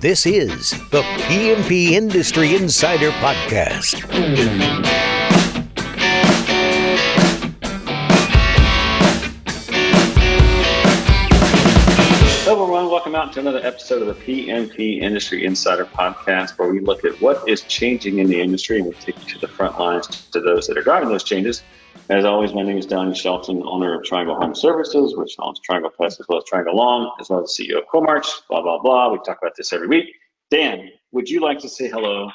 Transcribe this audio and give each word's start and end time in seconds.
This 0.00 0.24
is 0.24 0.70
the 0.88 1.02
PNP 1.28 1.90
Industry 1.90 2.56
Insider 2.56 3.10
Podcast. 3.20 4.00
To 13.32 13.38
another 13.38 13.64
episode 13.64 14.02
of 14.02 14.08
the 14.08 14.24
PNP 14.24 14.98
Industry 15.02 15.44
Insider 15.44 15.84
Podcast, 15.84 16.58
where 16.58 16.68
we 16.68 16.80
look 16.80 17.04
at 17.04 17.20
what 17.20 17.48
is 17.48 17.62
changing 17.62 18.18
in 18.18 18.26
the 18.26 18.40
industry 18.40 18.78
and 18.78 18.88
we 18.88 18.92
take 18.94 19.16
you 19.20 19.34
to 19.34 19.38
the 19.38 19.46
front 19.46 19.78
lines 19.78 20.08
to 20.32 20.40
those 20.40 20.66
that 20.66 20.76
are 20.76 20.82
driving 20.82 21.10
those 21.10 21.22
changes. 21.22 21.62
As 22.08 22.24
always, 22.24 22.52
my 22.52 22.64
name 22.64 22.76
is 22.76 22.86
Donnie 22.86 23.14
Shelton, 23.14 23.62
owner 23.64 23.96
of 23.96 24.04
Triangle 24.04 24.34
Home 24.34 24.52
Services, 24.52 25.16
which 25.16 25.36
owns 25.38 25.60
Triangle 25.60 25.92
Pest 25.96 26.18
as 26.18 26.26
well 26.28 26.38
as 26.38 26.44
Triangle 26.44 26.74
Lawn, 26.74 27.12
as 27.20 27.30
well 27.30 27.40
as 27.44 27.56
CEO 27.56 27.78
of 27.78 27.84
Coalmarch, 27.86 28.26
blah, 28.48 28.62
blah, 28.62 28.80
blah. 28.82 29.12
We 29.12 29.18
talk 29.18 29.38
about 29.40 29.54
this 29.56 29.72
every 29.72 29.86
week. 29.86 30.06
Dan, 30.50 30.88
would 31.12 31.30
you 31.30 31.40
like 31.40 31.60
to 31.60 31.68
say 31.68 31.88
hello? 31.88 32.32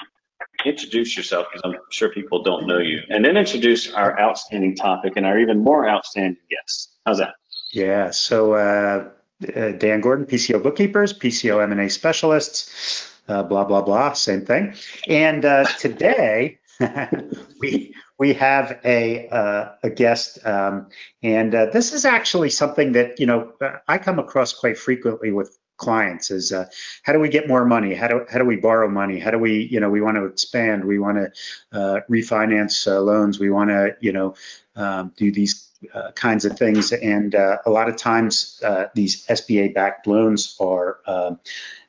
Introduce 0.63 1.17
yourself 1.17 1.47
because 1.51 1.69
I'm 1.69 1.77
sure 1.89 2.07
people 2.07 2.41
don't 2.41 2.67
know 2.67 2.79
you, 2.79 3.01
and 3.09 3.25
then 3.25 3.35
introduce 3.35 3.91
our 3.91 4.17
outstanding 4.17 4.77
topic 4.77 5.17
and 5.17 5.25
our 5.25 5.37
even 5.39 5.59
more 5.59 5.89
outstanding 5.89 6.37
guests. 6.49 6.95
How's 7.05 7.17
that? 7.17 7.33
Yeah. 7.73 8.11
So 8.11 8.53
uh, 8.53 9.09
uh, 9.55 9.71
Dan 9.77 10.01
Gordon, 10.01 10.25
PCO 10.25 10.61
bookkeepers, 10.61 11.17
PCO 11.17 11.63
M&A 11.63 11.89
specialists, 11.89 13.11
uh, 13.27 13.43
blah 13.43 13.63
blah 13.63 13.81
blah, 13.81 14.13
same 14.13 14.45
thing. 14.45 14.75
And 15.07 15.45
uh, 15.45 15.65
today 15.79 16.59
we 17.59 17.93
we 18.17 18.33
have 18.33 18.79
a 18.85 19.27
uh, 19.29 19.71
a 19.83 19.89
guest, 19.89 20.45
um, 20.45 20.87
and 21.23 21.53
uh, 21.53 21.65
this 21.67 21.93
is 21.93 22.05
actually 22.05 22.49
something 22.49 22.93
that 22.93 23.19
you 23.19 23.25
know 23.25 23.53
I 23.87 23.97
come 23.97 24.19
across 24.19 24.53
quite 24.53 24.77
frequently 24.77 25.31
with 25.31 25.57
clients 25.77 26.31
is 26.31 26.53
uh, 26.53 26.65
how 27.03 27.13
do 27.13 27.19
we 27.19 27.29
get 27.29 27.47
more 27.47 27.65
money? 27.65 27.93
How 27.93 28.07
do 28.07 28.25
how 28.29 28.39
do 28.39 28.45
we 28.45 28.55
borrow 28.55 28.89
money? 28.89 29.19
How 29.19 29.31
do 29.31 29.39
we 29.39 29.67
you 29.71 29.79
know 29.79 29.89
we 29.89 30.01
want 30.01 30.17
to 30.17 30.25
expand. 30.25 30.85
We 30.85 30.99
want 30.99 31.17
to 31.17 31.77
uh, 31.77 31.99
refinance 32.09 32.87
uh, 32.87 33.01
loans. 33.01 33.39
We 33.39 33.49
want 33.49 33.69
to 33.69 33.95
you 33.99 34.13
know 34.13 34.35
um, 34.75 35.13
do 35.17 35.31
these 35.31 35.69
uh, 35.93 36.11
kinds 36.11 36.45
of 36.45 36.57
things 36.57 36.91
and 36.91 37.35
uh, 37.35 37.57
a 37.65 37.69
lot 37.69 37.89
of 37.89 37.95
times 37.97 38.61
uh, 38.63 38.85
these 38.95 39.25
SBA 39.27 39.73
backed 39.73 40.07
loans 40.07 40.55
are 40.59 40.99
um, 41.05 41.39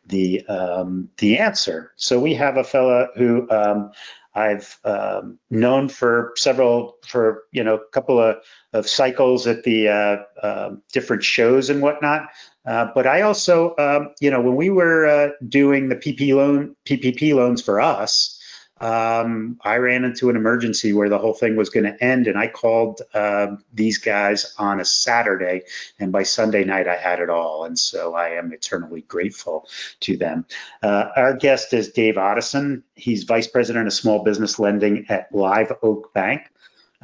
the 0.06 0.44
um, 0.46 1.08
the 1.18 1.38
answer 1.38 1.92
so 1.96 2.20
we 2.20 2.34
have 2.34 2.56
a 2.56 2.64
fella 2.64 3.08
who 3.16 3.48
um, 3.50 3.92
I've 4.36 4.78
um, 4.84 5.38
known 5.48 5.88
for 5.88 6.34
several, 6.36 6.98
for 7.06 7.44
you 7.52 7.64
know, 7.64 7.76
a 7.76 7.90
couple 7.90 8.20
of, 8.20 8.36
of 8.74 8.86
cycles 8.86 9.46
at 9.46 9.64
the 9.64 9.88
uh, 9.88 10.16
uh, 10.46 10.70
different 10.92 11.24
shows 11.24 11.70
and 11.70 11.80
whatnot. 11.80 12.28
Uh, 12.66 12.88
but 12.94 13.06
I 13.06 13.22
also, 13.22 13.74
um, 13.78 14.10
you 14.20 14.30
know, 14.30 14.42
when 14.42 14.54
we 14.54 14.68
were 14.68 15.06
uh, 15.06 15.28
doing 15.48 15.88
the 15.88 15.96
PP 15.96 16.34
loan, 16.34 16.76
PPP 16.84 17.34
loans 17.34 17.62
for 17.62 17.80
us, 17.80 18.35
um, 18.80 19.58
I 19.62 19.76
ran 19.76 20.04
into 20.04 20.28
an 20.28 20.36
emergency 20.36 20.92
where 20.92 21.08
the 21.08 21.18
whole 21.18 21.32
thing 21.32 21.56
was 21.56 21.70
going 21.70 21.84
to 21.84 22.04
end, 22.04 22.26
and 22.26 22.38
I 22.38 22.48
called 22.48 23.00
uh, 23.14 23.56
these 23.72 23.98
guys 23.98 24.54
on 24.58 24.80
a 24.80 24.84
Saturday, 24.84 25.62
and 25.98 26.12
by 26.12 26.24
Sunday 26.24 26.64
night 26.64 26.86
I 26.86 26.96
had 26.96 27.20
it 27.20 27.30
all, 27.30 27.64
and 27.64 27.78
so 27.78 28.14
I 28.14 28.30
am 28.30 28.52
eternally 28.52 29.00
grateful 29.02 29.66
to 30.00 30.16
them. 30.16 30.46
Uh, 30.82 31.08
our 31.16 31.36
guest 31.36 31.72
is 31.72 31.92
Dave 31.92 32.16
Otteson. 32.16 32.82
He's 32.94 33.24
vice 33.24 33.46
president 33.46 33.86
of 33.86 33.92
small 33.92 34.22
business 34.22 34.58
lending 34.58 35.06
at 35.08 35.34
Live 35.34 35.72
Oak 35.82 36.12
Bank. 36.12 36.42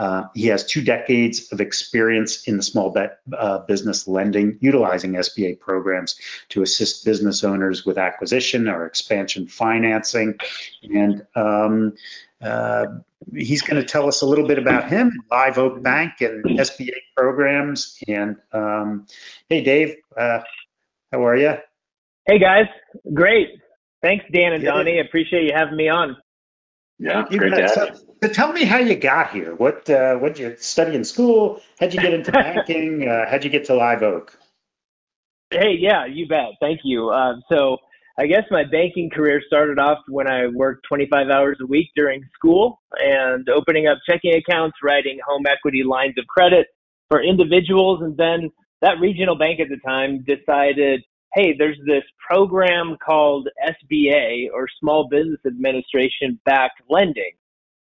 Uh, 0.02 0.26
he 0.34 0.48
has 0.48 0.66
two 0.66 0.82
decades 0.82 1.52
of 1.52 1.60
experience 1.60 2.48
in 2.48 2.56
the 2.56 2.62
small 2.64 2.90
bet, 2.90 3.20
uh, 3.38 3.58
business 3.58 4.08
lending, 4.08 4.58
utilizing 4.60 5.12
SBA 5.12 5.60
programs 5.60 6.18
to 6.48 6.60
assist 6.60 7.04
business 7.04 7.44
owners 7.44 7.86
with 7.86 7.98
acquisition 7.98 8.68
or 8.68 8.84
expansion 8.84 9.46
financing. 9.46 10.36
And 10.82 11.24
um, 11.36 11.94
uh, 12.40 12.86
he's 13.32 13.62
going 13.62 13.80
to 13.80 13.86
tell 13.86 14.08
us 14.08 14.22
a 14.22 14.26
little 14.26 14.48
bit 14.48 14.58
about 14.58 14.88
him, 14.88 15.12
Live 15.30 15.56
Oak 15.56 15.80
Bank, 15.84 16.14
and 16.20 16.44
SBA 16.46 16.96
programs. 17.16 17.96
And 18.08 18.38
um, 18.52 19.06
hey, 19.48 19.62
Dave, 19.62 19.94
uh, 20.16 20.40
how 21.12 21.24
are 21.24 21.36
you? 21.36 21.54
Hey, 22.26 22.40
guys. 22.40 22.66
Great. 23.14 23.50
Thanks, 24.02 24.24
Dan 24.32 24.52
and 24.54 24.64
Donnie. 24.64 24.98
Appreciate 24.98 25.44
you 25.44 25.52
having 25.54 25.76
me 25.76 25.88
on. 25.88 26.16
Yeah, 27.02 27.24
you 27.30 27.38
great 27.38 27.52
have 27.52 27.88
you. 27.90 27.96
So 28.22 28.28
tell 28.28 28.52
me 28.52 28.64
how 28.64 28.78
you 28.78 28.94
got 28.94 29.32
here. 29.32 29.56
What 29.56 29.90
uh, 29.90 30.14
what 30.16 30.38
you 30.38 30.54
study 30.58 30.94
in 30.94 31.04
school? 31.04 31.60
How'd 31.80 31.92
you 31.92 32.00
get 32.00 32.14
into 32.14 32.30
banking? 32.32 33.08
Uh, 33.08 33.28
how'd 33.28 33.42
you 33.42 33.50
get 33.50 33.64
to 33.66 33.74
Live 33.74 34.02
Oak? 34.02 34.38
Hey, 35.50 35.76
yeah, 35.78 36.06
you 36.06 36.28
bet. 36.28 36.52
Thank 36.60 36.80
you. 36.84 37.10
Uh, 37.10 37.34
so 37.50 37.78
I 38.18 38.26
guess 38.26 38.44
my 38.52 38.62
banking 38.62 39.10
career 39.10 39.42
started 39.44 39.80
off 39.80 39.98
when 40.06 40.30
I 40.30 40.46
worked 40.46 40.86
25 40.86 41.28
hours 41.28 41.58
a 41.60 41.66
week 41.66 41.88
during 41.96 42.22
school 42.34 42.80
and 42.98 43.48
opening 43.48 43.88
up 43.88 43.98
checking 44.08 44.34
accounts, 44.34 44.76
writing 44.82 45.18
home 45.26 45.44
equity 45.46 45.82
lines 45.82 46.14
of 46.18 46.26
credit 46.28 46.68
for 47.10 47.20
individuals, 47.20 48.00
and 48.02 48.16
then 48.16 48.48
that 48.80 49.00
regional 49.00 49.36
bank 49.36 49.58
at 49.58 49.68
the 49.68 49.78
time 49.84 50.24
decided, 50.24 51.02
hey, 51.34 51.54
there's 51.58 51.78
this 51.86 52.04
program 52.26 52.96
called 53.04 53.48
SBA 53.66 54.48
or 54.52 54.66
Small 54.80 55.08
Business 55.08 55.40
Administration 55.46 56.38
backed 56.44 56.82
lending 56.88 57.32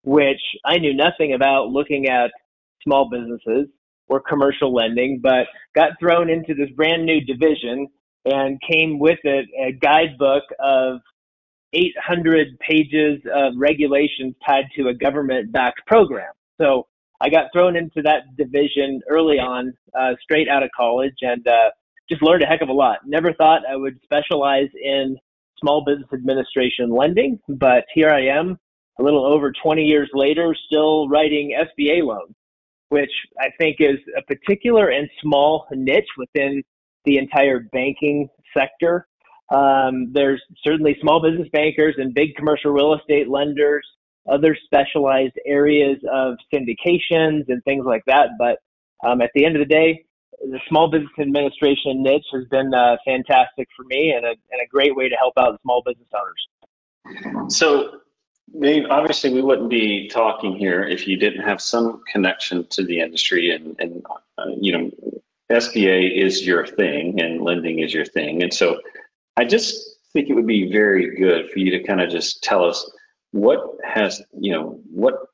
which 0.03 0.41
I 0.65 0.77
knew 0.77 0.93
nothing 0.93 1.33
about 1.33 1.69
looking 1.69 2.07
at 2.07 2.31
small 2.83 3.09
businesses 3.09 3.67
or 4.07 4.21
commercial 4.21 4.73
lending, 4.73 5.19
but 5.21 5.47
got 5.75 5.91
thrown 5.99 6.29
into 6.29 6.53
this 6.53 6.69
brand 6.75 7.05
new 7.05 7.21
division 7.21 7.87
and 8.25 8.59
came 8.69 8.99
with 8.99 9.19
it 9.23 9.45
a 9.61 9.71
guidebook 9.73 10.43
of 10.59 10.99
800 11.73 12.59
pages 12.59 13.21
of 13.33 13.53
regulations 13.57 14.35
tied 14.47 14.65
to 14.75 14.87
a 14.87 14.93
government 14.93 15.51
backed 15.51 15.85
program. 15.85 16.31
So 16.59 16.87
I 17.21 17.29
got 17.29 17.51
thrown 17.53 17.75
into 17.75 18.01
that 18.03 18.35
division 18.37 19.01
early 19.09 19.37
on, 19.37 19.73
uh, 19.97 20.13
straight 20.23 20.49
out 20.49 20.63
of 20.63 20.69
college, 20.75 21.15
and 21.21 21.47
uh, 21.47 21.69
just 22.09 22.23
learned 22.23 22.43
a 22.43 22.47
heck 22.47 22.61
of 22.61 22.69
a 22.69 22.73
lot. 22.73 22.99
Never 23.05 23.33
thought 23.33 23.61
I 23.69 23.75
would 23.75 23.99
specialize 24.03 24.69
in 24.81 25.17
small 25.59 25.83
business 25.85 26.07
administration 26.13 26.89
lending, 26.89 27.39
but 27.47 27.85
here 27.93 28.09
I 28.09 28.25
am 28.27 28.57
a 28.99 29.03
little 29.03 29.25
over 29.25 29.51
20 29.63 29.83
years 29.83 30.09
later, 30.13 30.55
still 30.67 31.07
writing 31.07 31.57
SBA 31.57 32.03
loans, 32.03 32.35
which 32.89 33.11
I 33.39 33.47
think 33.59 33.77
is 33.79 33.97
a 34.17 34.21
particular 34.23 34.89
and 34.89 35.09
small 35.21 35.65
niche 35.71 36.09
within 36.17 36.61
the 37.05 37.17
entire 37.17 37.61
banking 37.71 38.27
sector. 38.55 39.07
Um, 39.51 40.11
there's 40.11 40.41
certainly 40.63 40.97
small 41.01 41.21
business 41.21 41.47
bankers 41.51 41.95
and 41.97 42.13
big 42.13 42.35
commercial 42.35 42.71
real 42.71 42.93
estate 42.93 43.29
lenders, 43.29 43.85
other 44.29 44.55
specialized 44.65 45.39
areas 45.45 45.97
of 46.11 46.35
syndications 46.53 47.45
and 47.47 47.63
things 47.63 47.85
like 47.85 48.03
that. 48.05 48.29
But 48.37 48.59
um, 49.03 49.21
at 49.21 49.31
the 49.33 49.45
end 49.45 49.55
of 49.55 49.61
the 49.61 49.73
day, 49.73 50.03
the 50.41 50.59
small 50.67 50.89
business 50.89 51.11
administration 51.19 52.01
niche 52.03 52.25
has 52.31 52.45
been 52.45 52.73
uh, 52.73 52.97
fantastic 53.05 53.67
for 53.75 53.83
me 53.85 54.11
and 54.11 54.25
a, 54.25 54.29
and 54.29 54.61
a 54.63 54.67
great 54.69 54.95
way 54.95 55.09
to 55.09 55.15
help 55.15 55.33
out 55.37 55.59
small 55.61 55.83
business 55.85 56.07
owners. 56.13 57.53
So 57.53 57.99
Dave, 58.59 58.85
obviously, 58.89 59.33
we 59.33 59.41
wouldn't 59.41 59.69
be 59.69 60.07
talking 60.09 60.55
here 60.55 60.83
if 60.83 61.07
you 61.07 61.17
didn't 61.17 61.43
have 61.43 61.61
some 61.61 62.01
connection 62.11 62.65
to 62.71 62.83
the 62.83 62.99
industry, 62.99 63.51
and 63.51 63.75
and 63.79 64.03
uh, 64.37 64.45
you 64.59 64.71
know, 64.71 64.91
SBA 65.51 66.17
is 66.17 66.45
your 66.45 66.65
thing, 66.65 67.19
and 67.21 67.41
lending 67.41 67.79
is 67.79 67.93
your 67.93 68.05
thing, 68.05 68.41
and 68.41 68.53
so 68.53 68.79
I 69.37 69.45
just 69.45 69.97
think 70.13 70.29
it 70.29 70.33
would 70.33 70.47
be 70.47 70.71
very 70.71 71.15
good 71.17 71.51
for 71.51 71.59
you 71.59 71.71
to 71.71 71.83
kind 71.83 72.01
of 72.01 72.09
just 72.09 72.43
tell 72.43 72.65
us 72.65 72.89
what 73.31 73.61
has 73.83 74.21
you 74.39 74.51
know 74.51 74.79
what 74.89 75.28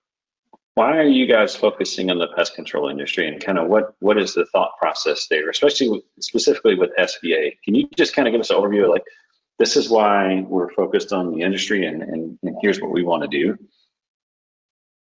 why 0.75 0.97
are 0.97 1.08
you 1.08 1.25
guys 1.25 1.56
focusing 1.56 2.12
on 2.12 2.19
the 2.19 2.28
pest 2.36 2.53
control 2.53 2.90
industry 2.90 3.28
and 3.28 3.44
kind 3.44 3.58
of 3.58 3.68
what 3.68 3.96
what 4.00 4.18
is 4.18 4.34
the 4.34 4.46
thought 4.47 4.72
process 4.80 5.28
there 5.28 5.50
especially 5.50 5.90
with, 5.90 6.03
specifically 6.19 6.75
with 6.75 6.91
sba 7.00 7.52
can 7.63 7.75
you 7.75 7.88
just 7.97 8.16
kind 8.16 8.28
of 8.28 8.31
give 8.31 8.41
us 8.41 8.50
an 8.50 8.58
overview 8.58 8.84
of 8.84 8.90
like 8.90 9.03
this 9.59 9.78
is 9.78 9.90
why 9.90 10.44
we're 10.47 10.73
focused 10.73 11.14
on 11.14 11.32
the 11.32 11.41
industry 11.41 11.85
and, 11.85 12.02
and, 12.02 12.38
and 12.44 12.55
here's 12.61 12.82
what 12.82 12.91
we 12.91 13.03
want 13.03 13.23
to 13.23 13.28
do. 13.28 13.58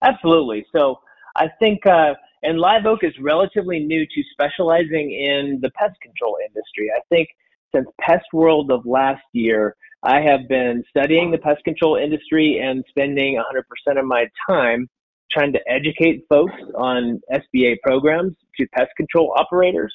Absolutely. 0.03 0.67
So 0.75 1.01
I 1.37 1.49
think, 1.59 1.87
uh, 1.87 2.15
and 2.43 2.59
Live 2.59 2.85
Oak 2.85 3.05
is 3.05 3.15
relatively 3.21 3.81
new 3.81 4.05
to 4.05 4.23
specializing 4.33 5.13
in 5.13 5.61
the 5.63 5.71
pest 5.71 5.99
control 6.03 6.37
industry. 6.47 6.91
I 6.95 7.01
think 7.09 7.29
since 7.75 7.89
Pest 8.01 8.27
World 8.35 8.71
of 8.71 8.85
last 8.85 9.25
year, 9.33 9.77
I 10.03 10.21
have 10.21 10.47
been 10.49 10.85
studying 10.91 11.31
the 11.31 11.39
pest 11.39 11.65
control 11.65 11.97
industry 11.97 12.61
and 12.63 12.85
spending 12.91 13.41
100% 13.89 13.99
of 13.99 14.05
my 14.05 14.27
time 14.47 14.89
trying 15.31 15.53
to 15.53 15.61
educate 15.69 16.25
folks 16.29 16.55
on 16.77 17.21
SBA 17.33 17.77
programs 17.83 18.35
to 18.59 18.67
pest 18.69 18.91
control 18.97 19.35
operators 19.37 19.93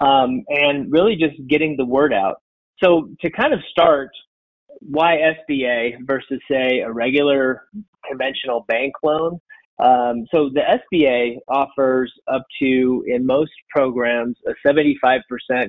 um, 0.00 0.44
and 0.48 0.90
really 0.90 1.16
just 1.16 1.34
getting 1.48 1.76
the 1.76 1.84
word 1.84 2.12
out. 2.12 2.36
So 2.82 3.08
to 3.20 3.30
kind 3.30 3.52
of 3.54 3.60
start, 3.70 4.10
why 4.80 5.16
SBA 5.50 6.06
versus 6.06 6.40
say 6.50 6.80
a 6.80 6.92
regular 6.92 7.62
conventional 8.08 8.64
bank 8.68 8.92
loan? 9.02 9.40
Um, 9.78 10.26
so 10.34 10.50
the 10.52 10.62
SBA 10.94 11.36
offers 11.48 12.12
up 12.28 12.42
to, 12.60 13.04
in 13.06 13.26
most 13.26 13.52
programs, 13.70 14.36
a 14.46 14.52
75% 14.66 15.20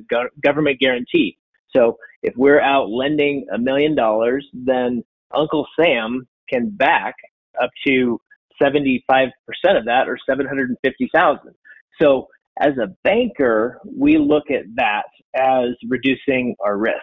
go- 0.10 0.30
government 0.44 0.80
guarantee. 0.80 1.38
So 1.76 1.98
if 2.24 2.34
we're 2.38 2.62
out 2.62 2.90
lending 2.90 3.46
a 3.54 3.58
million 3.58 3.96
dollars, 3.96 4.48
then 4.54 5.04
Uncle 5.36 5.68
Sam 5.80 6.28
can 6.50 6.70
back 6.70 7.16
up 7.62 7.70
to 7.86 8.20
75% 8.62 9.32
of 9.66 9.86
that 9.86 10.08
or 10.08 10.18
750,000. 10.26 11.54
So 12.02 12.28
as 12.60 12.74
a 12.78 12.88
banker, 13.04 13.80
we 13.86 14.18
look 14.18 14.50
at 14.50 14.64
that 14.76 15.06
as 15.36 15.76
reducing 15.88 16.56
our 16.60 16.78
risk. 16.78 16.96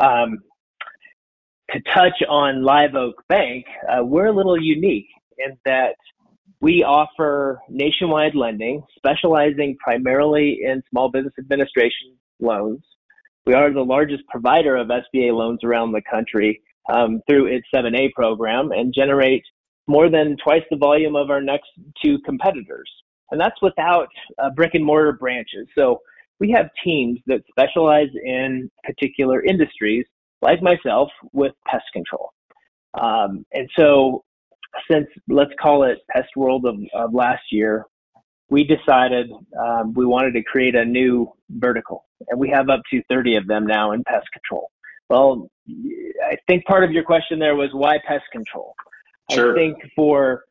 Um, 0.00 0.38
to 1.70 1.80
touch 1.94 2.22
on 2.28 2.64
Live 2.64 2.94
Oak 2.94 3.22
Bank, 3.28 3.66
uh, 3.88 4.02
we're 4.02 4.26
a 4.26 4.34
little 4.34 4.60
unique 4.60 5.08
in 5.38 5.56
that 5.64 5.96
we 6.60 6.82
offer 6.82 7.60
nationwide 7.68 8.34
lending, 8.34 8.82
specializing 8.96 9.76
primarily 9.82 10.60
in 10.62 10.82
small 10.90 11.10
business 11.10 11.34
administration 11.38 12.16
loans. 12.40 12.82
We 13.46 13.54
are 13.54 13.72
the 13.72 13.82
largest 13.82 14.22
provider 14.28 14.76
of 14.76 14.88
SBA 14.88 15.32
loans 15.32 15.60
around 15.64 15.92
the 15.92 16.02
country 16.10 16.60
um, 16.92 17.20
through 17.28 17.46
its 17.46 17.66
7A 17.74 18.12
program 18.12 18.72
and 18.72 18.92
generate 18.94 19.42
more 19.88 20.08
than 20.10 20.36
twice 20.42 20.62
the 20.70 20.76
volume 20.76 21.16
of 21.16 21.30
our 21.30 21.40
next 21.40 21.68
two 22.02 22.18
competitors. 22.20 22.88
And 23.30 23.40
that's 23.40 23.60
without 23.60 24.08
uh, 24.38 24.50
brick 24.50 24.74
and 24.74 24.84
mortar 24.84 25.12
branches. 25.12 25.66
So 25.74 26.00
we 26.40 26.50
have 26.52 26.68
teams 26.84 27.18
that 27.26 27.42
specialize 27.50 28.08
in 28.24 28.70
particular 28.84 29.42
industries, 29.42 30.06
like 30.40 30.62
myself, 30.62 31.10
with 31.32 31.52
pest 31.66 31.84
control. 31.92 32.30
Um, 32.94 33.44
and 33.52 33.68
so, 33.76 34.24
since 34.90 35.06
let's 35.28 35.50
call 35.60 35.82
it 35.82 35.98
Pest 36.10 36.28
World 36.36 36.64
of, 36.66 36.76
of 36.94 37.12
last 37.12 37.42
year, 37.50 37.86
we 38.50 38.64
decided 38.64 39.30
um, 39.60 39.92
we 39.94 40.06
wanted 40.06 40.32
to 40.34 40.42
create 40.42 40.74
a 40.74 40.84
new 40.84 41.30
vertical, 41.50 42.06
and 42.28 42.38
we 42.38 42.48
have 42.50 42.70
up 42.70 42.80
to 42.90 43.02
30 43.10 43.36
of 43.36 43.46
them 43.46 43.66
now 43.66 43.92
in 43.92 44.02
pest 44.04 44.26
control. 44.32 44.70
Well, 45.10 45.50
I 46.24 46.36
think 46.46 46.64
part 46.64 46.84
of 46.84 46.92
your 46.92 47.02
question 47.02 47.38
there 47.38 47.56
was 47.56 47.70
why 47.72 47.98
pest 48.06 48.24
control. 48.32 48.74
Sure. 49.30 49.52
I 49.52 49.54
think 49.54 49.76
for 49.94 50.44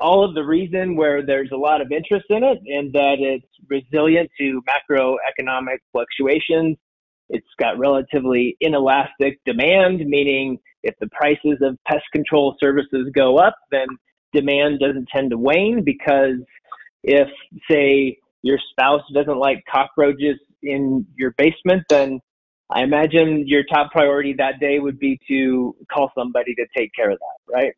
all 0.00 0.24
of 0.24 0.34
the 0.34 0.44
reason 0.44 0.96
where 0.96 1.24
there's 1.24 1.50
a 1.52 1.56
lot 1.56 1.80
of 1.80 1.90
interest 1.90 2.26
in 2.30 2.44
it 2.44 2.58
and 2.66 2.92
that 2.92 3.16
it's 3.18 3.46
resilient 3.68 4.30
to 4.38 4.62
macroeconomic 4.90 5.78
fluctuations. 5.92 6.76
It's 7.30 7.46
got 7.58 7.78
relatively 7.78 8.56
inelastic 8.60 9.40
demand, 9.44 9.98
meaning 10.06 10.58
if 10.82 10.94
the 11.00 11.08
prices 11.08 11.58
of 11.62 11.76
pest 11.86 12.04
control 12.12 12.56
services 12.60 13.10
go 13.14 13.38
up, 13.38 13.56
then 13.70 13.86
demand 14.32 14.78
doesn't 14.78 15.08
tend 15.08 15.30
to 15.30 15.38
wane 15.38 15.82
because 15.84 16.36
if, 17.02 17.28
say, 17.70 18.16
your 18.42 18.58
spouse 18.70 19.02
doesn't 19.12 19.38
like 19.38 19.62
cockroaches 19.70 20.38
in 20.62 21.04
your 21.16 21.34
basement, 21.36 21.82
then 21.90 22.20
I 22.70 22.82
imagine 22.82 23.44
your 23.46 23.64
top 23.64 23.90
priority 23.90 24.34
that 24.38 24.60
day 24.60 24.78
would 24.78 24.98
be 24.98 25.18
to 25.28 25.74
call 25.92 26.12
somebody 26.16 26.54
to 26.54 26.66
take 26.76 26.92
care 26.94 27.10
of 27.10 27.18
that, 27.18 27.52
right? 27.52 27.72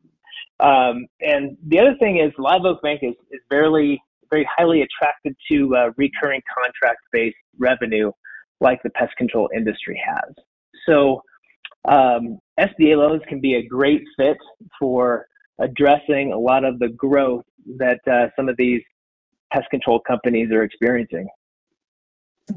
Um, 0.60 1.06
and 1.20 1.56
the 1.66 1.78
other 1.80 1.94
thing 1.98 2.18
is 2.18 2.32
Live 2.38 2.64
Oak 2.64 2.82
Bank 2.82 3.00
is, 3.02 3.14
is 3.30 3.40
very, 3.48 4.00
very 4.30 4.48
highly 4.56 4.82
attracted 4.82 5.34
to 5.50 5.74
uh, 5.76 5.90
recurring 5.96 6.42
contract 6.54 7.00
based 7.12 7.36
revenue 7.58 8.12
like 8.60 8.82
the 8.82 8.90
pest 8.90 9.12
control 9.16 9.48
industry 9.56 10.00
has. 10.06 10.34
So 10.86 11.22
um, 11.88 12.38
SBA 12.58 12.96
loans 12.96 13.22
can 13.28 13.40
be 13.40 13.54
a 13.54 13.62
great 13.62 14.02
fit 14.18 14.36
for 14.78 15.26
addressing 15.60 16.32
a 16.32 16.38
lot 16.38 16.64
of 16.64 16.78
the 16.78 16.88
growth 16.88 17.44
that 17.78 18.00
uh, 18.10 18.28
some 18.36 18.48
of 18.48 18.56
these 18.56 18.82
pest 19.52 19.68
control 19.70 20.00
companies 20.00 20.50
are 20.52 20.62
experiencing. 20.62 21.26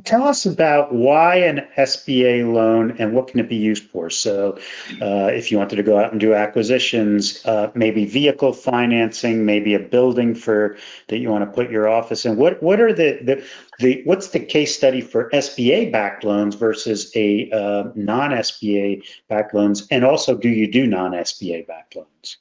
Tell 0.04 0.24
us 0.28 0.46
about 0.46 0.94
why 0.94 1.36
an 1.38 1.68
SBA 1.78 2.52
loan 2.52 2.96
and 3.00 3.14
what 3.14 3.28
can 3.28 3.40
it 3.40 3.50
be 3.50 3.56
used 3.56 3.84
for. 3.90 4.10
So, 4.10 4.58
uh, 5.02 5.28
if 5.32 5.52
you 5.52 5.58
wanted 5.58 5.76
to 5.78 5.84
go 5.84 6.00
out 6.00 6.12
and 6.12 6.20
do 6.20 6.34
acquisitions, 6.34 7.46
uh, 7.46 7.72
maybe 7.76 8.06
vehicle 8.06 8.54
financing, 8.54 9.46
maybe 9.46 9.74
a 9.74 9.80
building 9.80 10.36
for 10.36 10.78
that 11.08 11.18
you 11.20 11.30
want 11.30 11.44
to 11.44 11.52
put 11.52 11.70
your 11.70 11.88
office 11.88 12.26
in. 12.26 12.38
What 12.38 12.62
what 12.64 12.80
are 12.80 12.94
the 12.94 13.20
the, 13.24 13.46
the 13.80 14.02
what's 14.06 14.30
the 14.30 14.40
case 14.40 14.76
study 14.76 15.02
for 15.02 15.30
SBA 15.32 15.92
backed 15.92 16.24
loans 16.24 16.56
versus 16.56 17.12
a 17.16 17.50
uh, 17.52 17.92
non 17.96 18.32
SBA 18.32 19.04
backed 19.30 19.54
loans? 19.54 19.88
And 19.92 20.04
also, 20.04 20.36
do 20.38 20.50
you 20.50 20.72
do 20.72 20.88
non 20.88 21.12
SBA 21.12 21.68
backed 21.68 21.96
loans? 21.96 22.38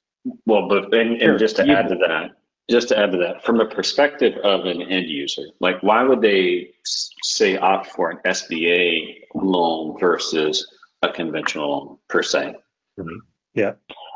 Well, 0.47 0.69
but 0.69 0.95
and, 0.95 1.13
and 1.13 1.21
Sure. 1.21 1.39
just 1.39 1.57
to 1.57 1.67
You- 1.67 1.75
add 1.75 1.89
to 1.89 1.97
that, 1.97 2.31
just 2.73 2.89
to 2.89 2.99
add 2.99 3.13
to 3.13 3.19
that, 3.19 3.45
from 3.45 3.61
a 3.61 3.67
perspective 3.67 4.35
of 4.43 4.65
an 4.65 4.81
end 4.83 5.09
user, 5.09 5.43
like 5.61 5.81
why 5.83 6.03
would 6.03 6.23
they 6.23 6.71
say 6.85 7.57
opt 7.59 7.89
for 7.89 8.11
an 8.11 8.19
SBA 8.27 9.25
loan 9.35 9.99
versus 10.01 10.67
a 11.03 11.13
conventional 11.13 11.71
loan 11.71 11.99
per 12.09 12.23
se? 12.23 12.55
Yeah. 13.55 13.73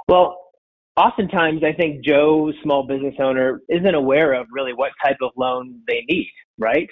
Well, 0.08 0.38
oftentimes 0.96 1.62
I 1.64 1.72
think 1.74 2.02
Joe, 2.02 2.50
small 2.62 2.86
business 2.86 3.14
owner, 3.20 3.60
isn't 3.68 3.94
aware 3.94 4.32
of 4.32 4.46
really 4.50 4.72
what 4.72 4.92
type 5.04 5.18
of 5.20 5.32
loan 5.36 5.80
they 5.86 6.04
need, 6.08 6.32
right? 6.58 6.88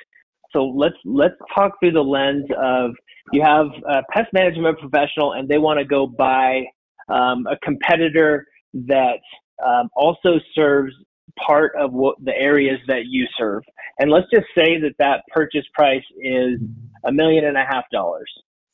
So 0.53 0.67
let's 0.67 0.97
let's 1.07 1.35
talk 1.55 1.73
through 1.81 1.93
the 1.93 2.05
lens 2.05 2.45
of 2.63 2.91
you 3.33 3.41
have 3.43 3.69
a 3.89 4.03
pest 4.13 4.29
management 4.35 4.79
professional 4.79 5.33
and 5.33 5.49
they 5.49 5.59
want 5.59 5.79
to 5.79 5.85
go 5.85 6.07
buy 6.07 6.65
um, 7.09 7.47
a 7.47 7.57
competitor 7.63 8.47
that 8.75 9.21
um, 9.65 9.89
also 9.97 10.39
serves 10.55 10.93
part 11.39 11.73
of 11.79 11.93
what 11.93 12.17
the 12.25 12.37
areas 12.37 12.79
that 12.87 13.07
you 13.07 13.27
serve. 13.37 13.63
And 13.99 14.11
let's 14.11 14.27
just 14.33 14.47
say 14.57 14.79
that 14.81 14.95
that 14.99 15.23
purchase 15.33 15.65
price 15.75 16.05
is 16.21 16.61
a 17.05 17.13
million 17.13 17.45
and 17.45 17.57
a 17.57 17.65
half 17.65 17.85
dollars. 17.93 18.31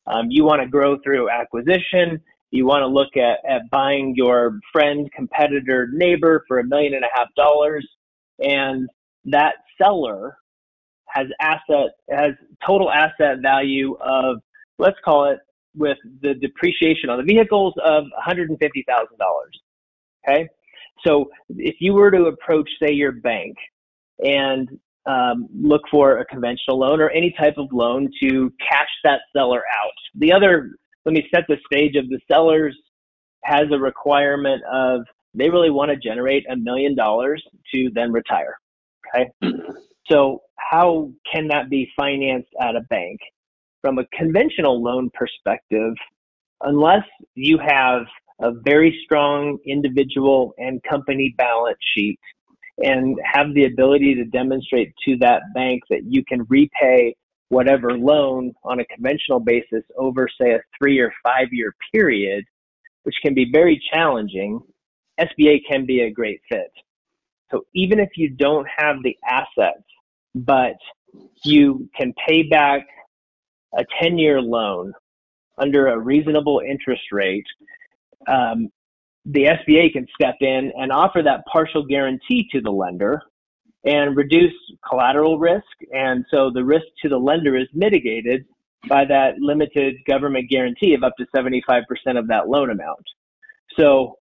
Um, 0.07 0.27
you 0.31 0.45
want 0.45 0.61
to 0.63 0.69
grow 0.69 0.99
through 1.05 1.31
acquisition. 1.31 2.21
You 2.51 2.67
want 2.67 2.83
to 2.83 2.87
look 2.87 3.17
at, 3.17 3.39
at 3.49 3.71
buying 3.71 4.15
your 4.17 4.59
friend, 4.73 5.11
competitor, 5.15 5.89
neighbor 5.93 6.45
for 6.49 6.59
a 6.59 6.65
million 6.65 6.95
and 6.95 7.05
a 7.05 7.09
half 7.15 7.29
dollars. 7.37 7.87
And 8.41 8.89
that 9.27 9.55
seller 9.81 10.37
has 11.07 11.27
asset, 11.41 11.91
has 12.11 12.33
total 12.67 12.91
asset 12.91 13.39
value 13.43 13.97
of, 14.01 14.39
let's 14.79 14.97
call 15.05 15.27
it 15.31 15.39
with 15.77 15.99
the 16.23 16.35
depreciation 16.35 17.11
on 17.11 17.19
the 17.19 17.25
vehicles 17.25 17.75
of 17.85 18.05
$150,000. 18.27 18.57
Okay. 20.29 20.49
So 21.07 21.31
if 21.49 21.77
you 21.81 21.95
were 21.95 22.11
to 22.11 22.27
approach, 22.27 22.69
say, 22.83 22.93
your 22.93 23.13
bank 23.13 23.57
and 24.19 24.69
um, 25.07 25.49
look 25.55 25.83
for 25.91 26.19
a 26.19 26.25
conventional 26.27 26.79
loan 26.79 27.01
or 27.01 27.11
any 27.11 27.35
type 27.39 27.55
of 27.57 27.69
loan 27.73 28.11
to 28.23 28.53
cash 28.69 28.89
that 29.05 29.21
seller 29.35 29.63
out. 29.83 29.93
The 30.17 30.33
other, 30.33 30.71
let 31.05 31.15
me 31.15 31.27
set 31.35 31.45
the 31.49 31.57
stage 31.73 31.97
of 31.97 32.09
the 32.09 32.21
sellers 32.31 32.77
has 33.45 33.65
a 33.73 33.79
requirement 33.79 34.63
of 34.71 35.03
they 35.35 35.49
really 35.49 35.71
want 35.71 35.91
to 35.91 35.97
generate 35.97 36.45
a 36.51 36.57
million 36.57 36.95
dollars 36.95 37.43
to 37.73 37.91
then 37.95 38.13
retire. 38.13 38.59
Okay. 39.15 39.31
So 40.11 40.43
how 40.57 41.13
can 41.33 41.47
that 41.49 41.71
be 41.71 41.89
financed 41.97 42.49
at 42.61 42.75
a 42.75 42.81
bank? 42.91 43.21
From 43.81 43.99
a 43.99 44.05
conventional 44.13 44.83
loan 44.83 45.09
perspective, 45.15 45.95
unless 46.63 47.05
you 47.37 47.59
have 47.59 48.03
a 48.41 48.53
very 48.65 48.99
strong 49.05 49.59
individual 49.67 50.55
and 50.59 50.83
company 50.83 51.35
balance 51.37 51.79
sheet 51.95 52.19
and 52.79 53.19
have 53.25 53.53
the 53.55 53.67
ability 53.67 54.15
to 54.15 54.25
demonstrate 54.25 54.93
to 55.07 55.17
that 55.19 55.43
bank 55.55 55.83
that 55.91 56.05
you 56.05 56.25
can 56.25 56.47
repay 56.49 57.15
whatever 57.51 57.99
loan 57.99 58.53
on 58.65 58.81
a 58.81 58.85
conventional 58.87 59.41
basis 59.41 59.85
over, 59.99 60.29
say, 60.41 60.53
a 60.53 60.61
three 60.79 60.99
or 60.99 61.13
five 61.23 61.49
year 61.53 61.75
period, 61.93 62.45
which 63.03 63.17
can 63.23 63.35
be 63.35 63.51
very 63.53 63.81
challenging, 63.93 64.61
SBA 65.21 65.59
can 65.69 65.85
be 65.85 66.03
a 66.03 66.11
great 66.11 66.41
fit. 66.49 66.73
So 67.51 67.65
even 67.75 67.99
if 67.99 68.11
you 68.17 68.31
don't 68.31 68.67
have 68.77 68.97
the 69.03 69.17
assets, 69.29 69.85
but 70.35 70.77
you 71.45 71.89
can 71.97 72.15
pay 72.27 72.45
back 72.45 72.87
a 73.77 73.85
10 74.01 74.17
year 74.17 74.41
loan 74.41 74.93
under 75.59 75.89
a 75.89 75.99
reasonable 75.99 76.63
interest 76.67 77.03
rate, 77.13 77.45
um, 78.29 78.69
the 79.27 79.45
SBA 79.45 79.93
can 79.93 80.07
step 80.15 80.37
in 80.41 80.73
and 80.77 80.91
offer 80.91 81.23
that 81.23 81.45
partial 81.53 81.85
guarantee 81.85 82.49
to 82.53 82.61
the 82.61 82.71
lender 82.71 83.23
and 83.85 84.17
reduce 84.17 84.53
collateral 84.89 85.39
risk. 85.39 85.65
And 85.93 86.25
so 86.31 86.51
the 86.53 86.65
risk 86.65 86.87
to 87.03 87.09
the 87.09 87.19
lender 87.19 87.57
is 87.57 87.69
mitigated 87.75 88.45
by 88.89 89.05
that 89.07 89.39
limited 89.39 89.97
government 90.09 90.51
guarantee 90.51 90.95
of 90.95 91.03
up 91.03 91.15
to 91.19 91.27
75% 91.37 91.83
of 92.19 92.29
that 92.29 92.49
loan 92.49 92.71
amount. 92.71 93.05
So 93.79 94.17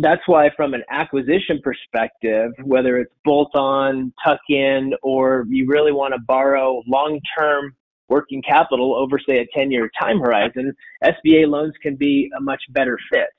that's 0.00 0.22
why, 0.26 0.50
from 0.56 0.74
an 0.74 0.82
acquisition 0.90 1.60
perspective, 1.62 2.52
whether 2.64 2.98
it's 2.98 3.12
bolt 3.24 3.50
on, 3.54 4.12
tuck 4.24 4.40
in, 4.48 4.92
or 5.02 5.46
you 5.48 5.66
really 5.66 5.92
want 5.92 6.12
to 6.14 6.20
borrow 6.20 6.82
long 6.86 7.20
term 7.38 7.74
working 8.10 8.42
capital 8.42 8.94
over, 8.94 9.18
say, 9.18 9.38
a 9.38 9.46
10 9.56 9.70
year 9.70 9.90
time 9.98 10.18
horizon, 10.18 10.74
SBA 11.02 11.48
loans 11.48 11.72
can 11.82 11.96
be 11.96 12.30
a 12.36 12.40
much 12.40 12.62
better 12.70 12.98
fit. 13.10 13.30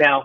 Now, 0.00 0.24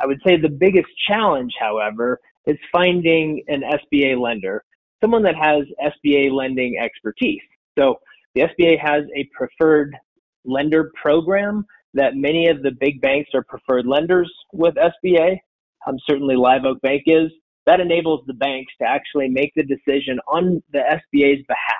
I 0.00 0.06
would 0.06 0.20
say 0.24 0.36
the 0.36 0.48
biggest 0.48 0.88
challenge, 1.08 1.52
however, 1.58 2.20
is 2.46 2.56
finding 2.70 3.42
an 3.48 3.62
SBA 3.62 4.20
lender, 4.20 4.62
someone 5.02 5.22
that 5.24 5.34
has 5.34 5.64
SBA 5.82 6.30
lending 6.32 6.78
expertise. 6.78 7.42
So 7.76 7.96
the 8.34 8.42
SBA 8.42 8.78
has 8.80 9.04
a 9.16 9.28
preferred 9.36 9.96
lender 10.44 10.92
program 11.00 11.66
that 11.94 12.14
many 12.14 12.48
of 12.48 12.62
the 12.62 12.72
big 12.78 13.00
banks 13.00 13.30
are 13.34 13.42
preferred 13.42 13.86
lenders 13.86 14.32
with 14.52 14.74
SBA. 14.74 15.38
Um, 15.86 15.96
certainly 16.08 16.36
Live 16.36 16.64
Oak 16.64 16.80
Bank 16.82 17.02
is. 17.06 17.30
That 17.66 17.80
enables 17.80 18.24
the 18.26 18.34
banks 18.34 18.72
to 18.80 18.88
actually 18.88 19.28
make 19.28 19.52
the 19.54 19.62
decision 19.62 20.18
on 20.26 20.62
the 20.72 20.78
SBA's 20.78 21.44
behalf 21.46 21.77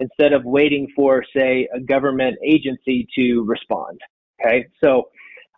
instead 0.00 0.32
of 0.32 0.44
waiting 0.44 0.88
for, 0.94 1.24
say, 1.34 1.68
a 1.74 1.80
government 1.80 2.36
agency 2.44 3.06
to 3.14 3.44
respond. 3.44 4.00
Okay, 4.40 4.66
so 4.82 5.08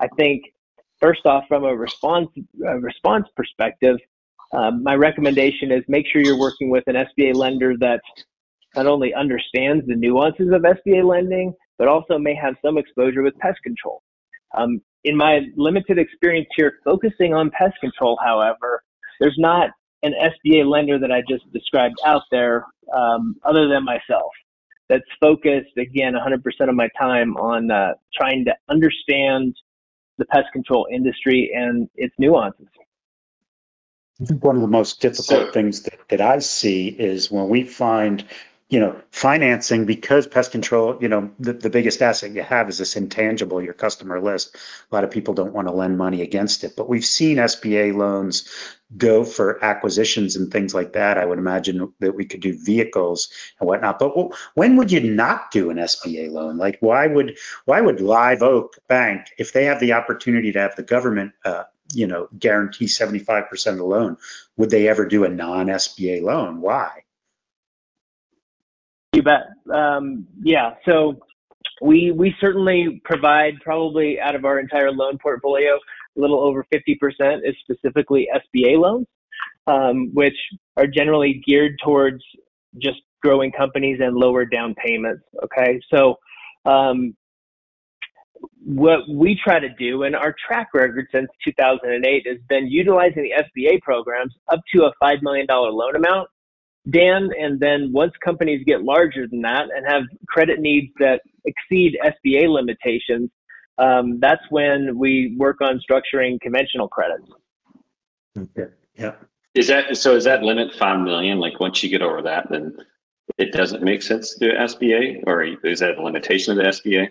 I 0.00 0.08
think 0.16 0.44
first 1.00 1.26
off, 1.26 1.44
from 1.48 1.64
a 1.64 1.74
response 1.74 2.28
a 2.66 2.78
response 2.78 3.26
perspective, 3.36 3.96
um, 4.52 4.82
my 4.82 4.94
recommendation 4.94 5.72
is 5.72 5.82
make 5.88 6.06
sure 6.10 6.22
you're 6.22 6.38
working 6.38 6.70
with 6.70 6.84
an 6.86 6.94
SBA 6.94 7.34
lender 7.34 7.76
that 7.78 8.00
not 8.76 8.86
only 8.86 9.12
understands 9.14 9.86
the 9.86 9.94
nuances 9.94 10.52
of 10.52 10.62
SBA 10.62 11.04
lending, 11.04 11.52
but 11.78 11.88
also 11.88 12.18
may 12.18 12.34
have 12.34 12.54
some 12.64 12.78
exposure 12.78 13.22
with 13.22 13.36
pest 13.38 13.58
control. 13.62 14.02
Um, 14.56 14.80
in 15.04 15.16
my 15.16 15.40
limited 15.56 15.98
experience 15.98 16.48
here 16.56 16.74
focusing 16.84 17.34
on 17.34 17.50
pest 17.50 17.74
control, 17.80 18.18
however, 18.24 18.82
there's 19.20 19.36
not 19.38 19.70
an 20.02 20.14
SBA 20.14 20.68
lender 20.68 20.98
that 20.98 21.10
I 21.10 21.22
just 21.28 21.50
described 21.52 21.96
out 22.04 22.22
there 22.30 22.66
um, 22.94 23.36
other 23.44 23.68
than 23.68 23.84
myself 23.84 24.30
that's 24.88 25.04
focused, 25.20 25.76
again, 25.76 26.14
100% 26.14 26.68
of 26.68 26.74
my 26.74 26.88
time 26.98 27.36
on 27.36 27.70
uh, 27.70 27.92
trying 28.14 28.44
to 28.46 28.54
understand 28.68 29.54
the 30.16 30.24
pest 30.26 30.46
control 30.52 30.86
industry 30.90 31.50
and 31.54 31.88
its 31.94 32.14
nuances. 32.18 32.66
I 34.20 34.24
think 34.24 34.42
one 34.42 34.56
of 34.56 34.62
the 34.62 34.68
most 34.68 35.00
difficult 35.00 35.54
things 35.54 35.82
that, 35.82 35.98
that 36.08 36.20
I 36.20 36.40
see 36.40 36.88
is 36.88 37.30
when 37.30 37.48
we 37.48 37.62
find, 37.62 38.24
you 38.68 38.80
know, 38.80 39.00
financing 39.10 39.86
because 39.86 40.26
pest 40.26 40.52
control, 40.52 40.98
you 41.00 41.08
know, 41.08 41.30
the, 41.38 41.54
the 41.54 41.70
biggest 41.70 42.02
asset 42.02 42.32
you 42.32 42.42
have 42.42 42.68
is 42.68 42.76
this 42.76 42.96
intangible, 42.96 43.62
your 43.62 43.72
customer 43.72 44.20
list. 44.20 44.54
A 44.90 44.94
lot 44.94 45.04
of 45.04 45.10
people 45.10 45.32
don't 45.32 45.54
want 45.54 45.68
to 45.68 45.74
lend 45.74 45.96
money 45.96 46.20
against 46.20 46.64
it, 46.64 46.76
but 46.76 46.86
we've 46.86 47.04
seen 47.04 47.38
SBA 47.38 47.94
loans 47.94 48.46
go 48.94 49.24
for 49.24 49.64
acquisitions 49.64 50.36
and 50.36 50.52
things 50.52 50.74
like 50.74 50.92
that. 50.92 51.16
I 51.16 51.24
would 51.24 51.38
imagine 51.38 51.94
that 52.00 52.14
we 52.14 52.26
could 52.26 52.40
do 52.40 52.58
vehicles 52.62 53.30
and 53.58 53.66
whatnot. 53.66 53.98
But 53.98 54.10
wh- 54.10 54.56
when 54.56 54.76
would 54.76 54.92
you 54.92 55.00
not 55.00 55.50
do 55.50 55.70
an 55.70 55.78
SBA 55.78 56.30
loan? 56.30 56.58
Like, 56.58 56.76
why 56.80 57.06
would 57.06 57.38
why 57.64 57.80
would 57.80 58.02
Live 58.02 58.42
Oak 58.42 58.76
Bank, 58.86 59.28
if 59.38 59.54
they 59.54 59.64
have 59.64 59.80
the 59.80 59.94
opportunity 59.94 60.52
to 60.52 60.60
have 60.60 60.76
the 60.76 60.82
government, 60.82 61.32
uh, 61.42 61.64
you 61.94 62.06
know, 62.06 62.28
guarantee 62.38 62.84
75% 62.84 63.66
of 63.72 63.78
the 63.78 63.84
loan, 63.84 64.18
would 64.58 64.68
they 64.68 64.88
ever 64.88 65.06
do 65.06 65.24
a 65.24 65.28
non-SBA 65.30 66.22
loan? 66.22 66.60
Why? 66.60 67.04
You 69.18 69.24
bet. 69.24 69.48
Um, 69.74 70.28
yeah. 70.40 70.74
So 70.84 71.18
we 71.82 72.12
we 72.12 72.36
certainly 72.40 73.02
provide 73.04 73.54
probably 73.64 74.20
out 74.20 74.36
of 74.36 74.44
our 74.44 74.60
entire 74.60 74.92
loan 74.92 75.18
portfolio, 75.20 75.72
a 75.74 76.20
little 76.20 76.38
over 76.38 76.64
50% 76.72 77.40
is 77.42 77.56
specifically 77.60 78.28
SBA 78.32 78.78
loans, 78.78 79.08
um, 79.66 80.14
which 80.14 80.36
are 80.76 80.86
generally 80.86 81.42
geared 81.44 81.72
towards 81.84 82.22
just 82.80 83.00
growing 83.20 83.50
companies 83.50 83.98
and 84.00 84.14
lower 84.14 84.44
down 84.44 84.76
payments. 84.86 85.24
Okay. 85.42 85.80
So 85.92 86.14
um, 86.64 87.16
what 88.64 89.00
we 89.12 89.36
try 89.42 89.58
to 89.58 89.70
do, 89.80 90.04
and 90.04 90.14
our 90.14 90.32
track 90.46 90.68
record 90.74 91.08
since 91.12 91.28
2008 91.44 92.24
has 92.24 92.38
been 92.48 92.68
utilizing 92.68 93.24
the 93.24 93.32
SBA 93.32 93.80
programs 93.80 94.32
up 94.52 94.60
to 94.76 94.84
a 94.84 94.92
$5 95.02 95.22
million 95.22 95.48
loan 95.48 95.96
amount 95.96 96.28
Dan, 96.90 97.30
and 97.38 97.60
then 97.60 97.92
once 97.92 98.12
companies 98.24 98.64
get 98.66 98.82
larger 98.82 99.26
than 99.26 99.42
that 99.42 99.66
and 99.74 99.86
have 99.86 100.04
credit 100.28 100.60
needs 100.60 100.92
that 100.98 101.20
exceed 101.44 101.98
SBA 102.02 102.48
limitations, 102.48 103.30
um, 103.78 104.18
that's 104.20 104.42
when 104.50 104.98
we 104.98 105.36
work 105.38 105.60
on 105.60 105.80
structuring 105.88 106.40
conventional 106.40 106.88
credits. 106.88 107.28
Okay. 108.36 108.72
Yeah. 108.96 109.14
Is 109.54 109.66
that 109.68 109.96
so? 109.96 110.14
Is 110.14 110.24
that 110.24 110.42
limit 110.42 110.74
five 110.74 111.00
million? 111.00 111.38
Like 111.38 111.58
once 111.60 111.82
you 111.82 111.88
get 111.88 112.02
over 112.02 112.22
that, 112.22 112.48
then 112.50 112.76
it 113.38 113.52
doesn't 113.52 113.82
make 113.82 114.02
sense 114.02 114.34
to 114.34 114.50
do 114.50 114.56
SBA, 114.56 115.24
or 115.26 115.42
is 115.42 115.80
that 115.80 115.98
a 115.98 116.02
limitation 116.02 116.52
of 116.52 116.58
the 116.58 116.70
SBA? 116.70 117.08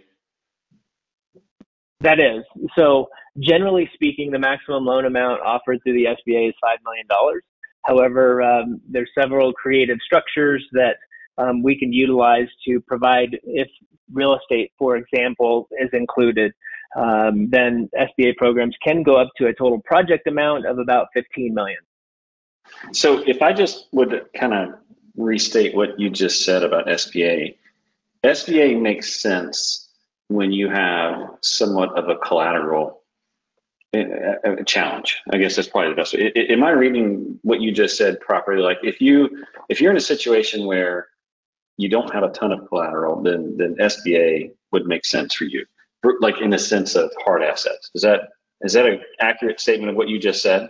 That 2.02 2.20
is. 2.20 2.44
So, 2.78 3.08
generally 3.40 3.90
speaking, 3.94 4.32
the 4.32 4.40
maximum 4.40 4.86
loan 4.86 5.06
amount 5.06 5.42
offered 5.42 5.80
through 5.84 5.94
the 5.94 6.06
SBA 6.06 6.50
is 6.50 6.56
$5 6.64 6.78
million. 6.84 7.08
However, 7.88 8.42
um, 8.42 8.82
there's 8.88 9.10
several 9.18 9.54
creative 9.54 9.98
structures 10.06 10.66
that 10.74 10.98
um, 11.38 11.64
we 11.64 11.80
can 11.80 11.94
utilize 11.94 12.48
to 12.68 12.82
provide 12.82 13.40
if 13.44 13.70
real 14.12 14.36
estate, 14.36 14.72
for 14.78 14.98
example, 14.98 15.70
is 15.80 15.90
included. 15.94 16.52
Um, 16.96 17.50
then 17.50 17.90
SBA 17.98 18.36
programs 18.36 18.76
can 18.84 19.04
go 19.04 19.16
up 19.16 19.30
to 19.38 19.48
a 19.48 19.54
total 19.54 19.82
project 19.82 20.28
amount 20.28 20.66
of 20.66 20.80
about 20.80 21.08
15 21.14 21.54
million. 21.54 21.80
So 22.92 23.24
if 23.26 23.42
I 23.42 23.54
just 23.54 23.88
would 23.94 24.26
kind 24.38 24.54
of 24.54 24.80
restate 25.16 25.74
what 25.74 26.00
you 26.00 26.10
just 26.10 26.44
said 26.44 26.64
about 26.64 26.88
SBA, 26.88 27.56
SBA 28.24 28.82
makes 28.82 29.22
sense 29.22 29.90
when 30.28 30.52
you 30.52 30.70
have 30.70 31.38
somewhat 31.42 31.98
of 31.98 32.10
a 32.10 32.18
collateral 32.18 32.97
a 33.94 34.64
challenge. 34.66 35.22
I 35.32 35.38
guess 35.38 35.56
that's 35.56 35.68
probably 35.68 35.92
the 35.92 35.96
best 35.96 36.14
way. 36.14 36.32
Am 36.50 36.64
I 36.64 36.72
reading 36.72 37.40
what 37.44 37.62
you 37.62 37.72
just 37.72 37.98
said 37.98 38.20
properly? 38.20 38.62
Like 38.62 38.80
if 38.84 39.02
you 39.02 39.46
if 39.70 39.82
you're 39.82 39.92
in 39.92 39.98
a 39.98 40.02
situation 40.02 40.66
where 40.66 41.08
you 41.78 41.90
don't 41.90 42.14
have 42.14 42.24
a 42.24 42.30
ton 42.30 42.52
of 42.52 42.68
collateral, 42.68 43.22
then 43.22 43.56
then 43.58 43.76
SBA 43.76 44.52
would 44.72 44.86
make 44.86 45.06
sense 45.06 45.34
for 45.34 45.46
you, 45.46 45.66
like 46.22 46.42
in 46.42 46.50
the 46.50 46.60
sense 46.60 46.96
of 46.96 47.12
hard 47.24 47.44
assets. 47.44 47.90
Is 47.96 48.02
that 48.02 48.22
is 48.62 48.74
that 48.74 48.86
an 48.86 49.02
accurate 49.20 49.60
statement 49.60 49.92
of 49.92 49.96
what 49.96 50.10
you 50.10 50.20
just 50.20 50.42
said? 50.42 50.70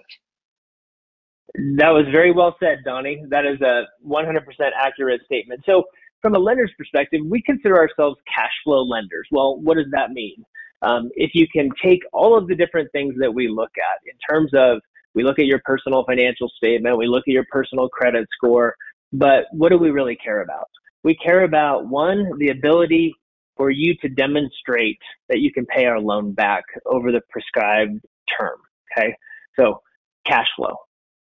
That 1.77 1.89
was 1.89 2.05
very 2.11 2.31
well 2.31 2.55
said, 2.59 2.79
Donnie. 2.83 3.23
That 3.29 3.45
is 3.45 3.59
a 3.61 3.85
100% 4.05 4.41
accurate 4.77 5.21
statement. 5.25 5.61
So, 5.65 5.85
from 6.21 6.35
a 6.35 6.39
lender's 6.39 6.71
perspective, 6.77 7.21
we 7.25 7.41
consider 7.41 7.77
ourselves 7.77 8.17
cash 8.33 8.51
flow 8.63 8.83
lenders. 8.83 9.27
Well, 9.31 9.57
what 9.61 9.75
does 9.75 9.87
that 9.91 10.11
mean? 10.11 10.43
Um, 10.81 11.09
if 11.15 11.31
you 11.33 11.47
can 11.51 11.69
take 11.83 12.01
all 12.13 12.37
of 12.37 12.47
the 12.47 12.55
different 12.55 12.91
things 12.91 13.15
that 13.19 13.33
we 13.33 13.47
look 13.47 13.71
at 13.77 14.01
in 14.05 14.17
terms 14.29 14.51
of 14.53 14.79
we 15.15 15.23
look 15.23 15.39
at 15.39 15.45
your 15.45 15.61
personal 15.65 16.03
financial 16.05 16.49
statement, 16.57 16.97
we 16.97 17.07
look 17.07 17.23
at 17.27 17.31
your 17.31 17.45
personal 17.51 17.89
credit 17.89 18.27
score, 18.35 18.75
but 19.11 19.45
what 19.51 19.69
do 19.69 19.77
we 19.77 19.89
really 19.89 20.15
care 20.15 20.41
about? 20.41 20.67
We 21.03 21.15
care 21.15 21.43
about 21.43 21.87
one, 21.87 22.29
the 22.37 22.49
ability 22.49 23.13
for 23.55 23.71
you 23.71 23.95
to 24.01 24.09
demonstrate 24.09 24.99
that 25.29 25.39
you 25.39 25.51
can 25.51 25.65
pay 25.65 25.85
our 25.85 25.99
loan 25.99 26.33
back 26.33 26.63
over 26.85 27.11
the 27.11 27.21
prescribed 27.29 27.99
term. 28.37 28.57
Okay. 28.95 29.15
So 29.59 29.81
cash 30.25 30.47
flow. 30.55 30.75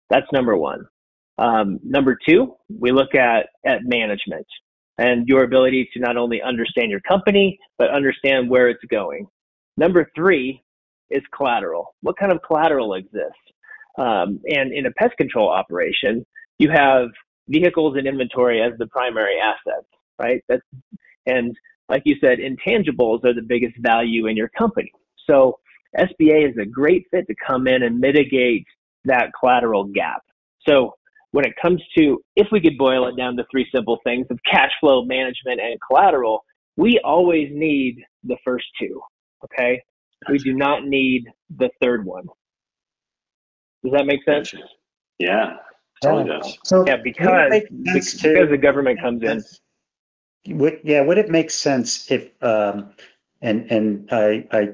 That's 0.09 0.27
number 0.33 0.57
one. 0.57 0.85
Um, 1.37 1.79
number 1.83 2.17
two, 2.27 2.55
we 2.69 2.91
look 2.91 3.15
at, 3.15 3.47
at 3.65 3.83
management 3.83 4.45
and 4.97 5.27
your 5.27 5.43
ability 5.43 5.89
to 5.93 5.99
not 5.99 6.17
only 6.17 6.41
understand 6.41 6.89
your 6.89 7.01
company, 7.01 7.59
but 7.77 7.89
understand 7.89 8.49
where 8.49 8.69
it's 8.69 8.83
going. 8.89 9.27
Number 9.77 10.09
three 10.15 10.63
is 11.09 11.21
collateral. 11.35 11.95
What 12.01 12.17
kind 12.17 12.31
of 12.31 12.39
collateral 12.45 12.93
exists? 12.93 13.39
Um, 13.97 14.41
and 14.45 14.73
in 14.73 14.85
a 14.85 14.91
pest 14.91 15.15
control 15.17 15.49
operation, 15.49 16.25
you 16.59 16.69
have 16.69 17.07
vehicles 17.47 17.95
and 17.97 18.07
inventory 18.07 18.61
as 18.61 18.73
the 18.77 18.87
primary 18.87 19.37
assets, 19.39 19.87
right? 20.19 20.43
That's, 20.49 20.63
and 21.25 21.55
like 21.89 22.03
you 22.05 22.15
said, 22.19 22.39
intangibles 22.39 23.23
are 23.25 23.33
the 23.33 23.45
biggest 23.47 23.75
value 23.79 24.27
in 24.27 24.35
your 24.35 24.49
company. 24.57 24.91
So 25.29 25.59
SBA 25.97 26.49
is 26.49 26.57
a 26.61 26.65
great 26.65 27.05
fit 27.11 27.27
to 27.27 27.35
come 27.45 27.67
in 27.67 27.83
and 27.83 27.99
mitigate 27.99 28.65
that 29.05 29.31
collateral 29.39 29.85
gap. 29.85 30.21
So 30.67 30.95
when 31.31 31.45
it 31.45 31.53
comes 31.61 31.81
to, 31.97 32.21
if 32.35 32.47
we 32.51 32.59
could 32.59 32.77
boil 32.77 33.07
it 33.07 33.15
down 33.17 33.37
to 33.37 33.45
three 33.51 33.67
simple 33.73 33.99
things 34.03 34.25
of 34.29 34.39
cash 34.49 34.71
flow 34.79 35.05
management 35.05 35.61
and 35.61 35.79
collateral, 35.85 36.43
we 36.77 36.99
always 37.03 37.49
need 37.53 37.97
the 38.23 38.37
first 38.43 38.65
two. 38.79 39.01
Okay. 39.45 39.81
We 40.29 40.37
do 40.39 40.53
not 40.53 40.85
need 40.85 41.25
the 41.55 41.69
third 41.81 42.05
one. 42.05 42.25
Does 43.83 43.93
that 43.93 44.05
make 44.05 44.23
sense? 44.23 44.53
Yeah, 45.19 45.57
totally 46.01 46.27
does. 46.27 46.57
So 46.63 46.85
Yeah, 46.85 46.93
would 46.93 46.99
it 46.99 47.03
because 47.03 47.51
make 47.51 47.67
sense 47.67 48.13
because 48.13 48.45
to- 48.45 48.47
the 48.47 48.57
government 48.57 48.99
comes 48.99 49.23
in. 49.23 49.43
Would, 50.47 50.81
yeah, 50.83 51.01
would 51.01 51.17
it 51.17 51.29
make 51.29 51.49
sense 51.49 52.11
if, 52.11 52.29
um, 52.43 52.91
and, 53.41 53.71
and 53.71 54.09
I, 54.11 54.47
I, 54.51 54.69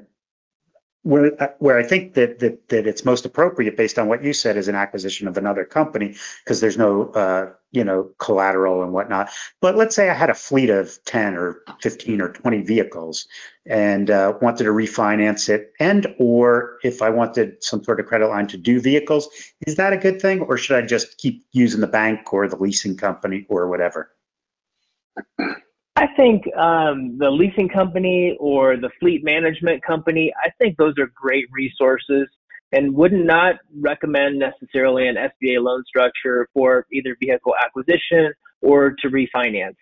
where, 1.04 1.56
where 1.60 1.78
I 1.78 1.84
think 1.84 2.14
that, 2.16 2.40
that, 2.40 2.68
that 2.70 2.88
it's 2.88 3.06
most 3.06 3.26
appropriate 3.26 3.78
based 3.78 3.98
on 3.98 4.08
what 4.10 4.22
you 4.24 4.34
said 4.34 4.58
is 4.58 4.68
an 4.68 4.76
acquisition 4.76 5.30
of 5.30 5.38
another 5.38 5.64
company, 5.64 6.16
because 6.44 6.60
there's 6.60 6.78
no, 6.78 7.08
uh, 7.12 7.52
you 7.72 7.84
know, 7.84 8.12
collateral 8.18 8.84
and 8.84 8.92
whatnot. 8.92 9.30
But 9.62 9.76
let's 9.76 9.96
say 9.96 10.10
I 10.10 10.14
had 10.14 10.30
a 10.30 10.36
fleet 10.36 10.70
of 10.70 10.98
10 11.06 11.36
or 11.36 11.62
15 11.82 12.22
or 12.22 12.32
20 12.34 12.62
vehicles 12.62 13.28
and, 13.66 14.10
uh, 14.10 14.34
wanted 14.42 14.66
to 14.66 14.72
refinance 14.72 15.50
it 15.50 15.72
and, 15.80 16.08
or 16.20 16.78
if 16.84 17.02
I 17.02 17.10
wanted 17.10 17.64
some 17.64 17.84
sort 17.84 18.00
of 18.00 18.08
credit 18.08 18.28
line 18.28 18.48
to 18.48 18.58
do 18.58 18.82
vehicles, 18.82 19.30
is 19.66 19.76
that 19.76 19.94
a 19.94 19.98
good 19.98 20.22
thing? 20.22 20.42
Or 20.42 20.58
should 20.58 20.84
I 20.84 20.86
just 20.86 21.18
keep 21.18 21.46
using 21.52 21.82
the 21.82 21.88
bank 21.88 22.34
or 22.34 22.48
the 22.48 22.58
leasing 22.58 22.98
company 22.98 23.46
or 23.50 23.68
whatever? 23.70 24.12
I 25.96 26.08
think 26.16 26.44
um, 26.56 27.18
the 27.18 27.30
leasing 27.30 27.70
company 27.70 28.36
or 28.40 28.78
the 28.78 28.90
fleet 29.00 29.24
management 29.24 29.84
company, 29.84 30.34
I 30.44 30.50
think 30.58 30.78
those 30.78 30.98
are 30.98 31.12
great 31.14 31.46
resources 31.52 32.28
and 32.72 32.94
would 32.96 33.14
not 33.14 33.56
recommend 33.80 34.40
necessarily 34.40 35.08
an 35.08 35.16
SBA 35.16 35.62
loan 35.62 35.84
structure 35.88 36.48
for 36.54 36.86
either 36.92 37.16
vehicle 37.20 37.54
acquisition 37.64 38.34
or 38.62 38.96
to 39.02 39.10
refinance. 39.10 39.76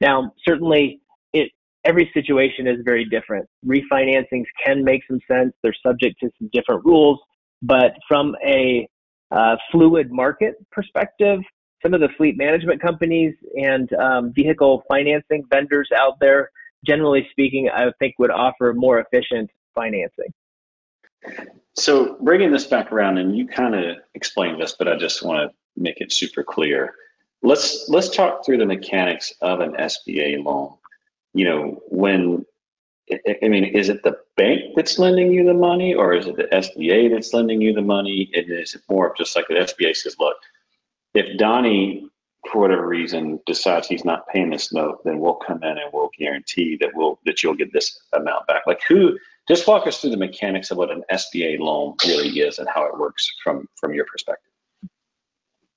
Now, 0.00 0.32
certainly, 0.46 1.00
it 1.32 1.50
every 1.84 2.10
situation 2.12 2.66
is 2.66 2.78
very 2.84 3.04
different. 3.04 3.48
Refinancings 3.64 4.44
can 4.64 4.84
make 4.84 5.02
some 5.08 5.20
sense; 5.30 5.52
they're 5.62 5.74
subject 5.84 6.16
to 6.20 6.30
some 6.38 6.50
different 6.52 6.84
rules, 6.84 7.18
but 7.62 7.92
from 8.06 8.34
a 8.46 8.88
uh, 9.30 9.56
fluid 9.72 10.12
market 10.12 10.54
perspective, 10.70 11.40
some 11.82 11.94
of 11.94 12.00
the 12.00 12.08
fleet 12.16 12.36
management 12.36 12.80
companies 12.80 13.34
and 13.54 13.92
um, 13.94 14.32
vehicle 14.34 14.82
financing 14.88 15.44
vendors 15.50 15.88
out 15.96 16.18
there, 16.20 16.50
generally 16.84 17.26
speaking, 17.30 17.68
I 17.72 17.86
think 17.98 18.14
would 18.18 18.30
offer 18.30 18.72
more 18.74 19.00
efficient 19.00 19.50
financing. 19.74 20.32
So 21.74 22.16
bringing 22.20 22.52
this 22.52 22.64
back 22.64 22.92
around, 22.92 23.18
and 23.18 23.36
you 23.36 23.46
kind 23.46 23.74
of 23.74 23.96
explained 24.14 24.60
this, 24.60 24.72
but 24.72 24.88
I 24.88 24.96
just 24.96 25.22
want 25.22 25.50
to 25.50 25.56
make 25.80 26.00
it 26.00 26.12
super 26.12 26.42
clear. 26.42 26.94
Let's 27.42 27.88
let's 27.88 28.08
talk 28.08 28.44
through 28.44 28.58
the 28.58 28.66
mechanics 28.66 29.32
of 29.40 29.60
an 29.60 29.72
SBA 29.72 30.42
loan. 30.42 30.74
You 31.34 31.44
know, 31.44 31.82
when 31.88 32.46
I 33.10 33.48
mean, 33.48 33.64
is 33.64 33.88
it 33.88 34.02
the 34.02 34.18
bank 34.36 34.74
that's 34.74 34.98
lending 34.98 35.32
you 35.32 35.44
the 35.44 35.54
money, 35.54 35.94
or 35.94 36.14
is 36.14 36.26
it 36.26 36.36
the 36.36 36.44
SBA 36.44 37.10
that's 37.12 37.32
lending 37.32 37.60
you 37.60 37.72
the 37.72 37.82
money? 37.82 38.30
And 38.34 38.50
is 38.50 38.74
it 38.74 38.82
more 38.88 39.08
of 39.08 39.16
just 39.16 39.36
like 39.36 39.46
the 39.48 39.54
SBA 39.54 39.96
says, 39.96 40.16
look, 40.18 40.36
if 41.14 41.38
Donnie, 41.38 42.08
for 42.50 42.62
whatever 42.62 42.86
reason, 42.86 43.38
decides 43.46 43.86
he's 43.86 44.04
not 44.04 44.28
paying 44.28 44.50
this 44.50 44.72
note, 44.72 45.04
then 45.04 45.20
we'll 45.20 45.34
come 45.34 45.62
in 45.62 45.78
and 45.78 45.92
we'll 45.92 46.10
guarantee 46.18 46.76
that 46.80 46.90
we'll 46.94 47.18
that 47.26 47.42
you'll 47.42 47.54
get 47.54 47.72
this 47.72 48.00
amount 48.12 48.46
back. 48.46 48.66
Like 48.66 48.82
who? 48.88 49.16
Just 49.48 49.66
walk 49.66 49.86
us 49.86 50.00
through 50.00 50.10
the 50.10 50.16
mechanics 50.16 50.70
of 50.70 50.78
what 50.78 50.90
an 50.90 51.02
SBA 51.10 51.58
loan 51.60 51.94
really 52.04 52.28
is 52.40 52.58
and 52.58 52.68
how 52.72 52.84
it 52.86 52.98
works 52.98 53.28
from 53.42 53.68
from 53.80 53.94
your 53.94 54.04
perspective. 54.06 54.52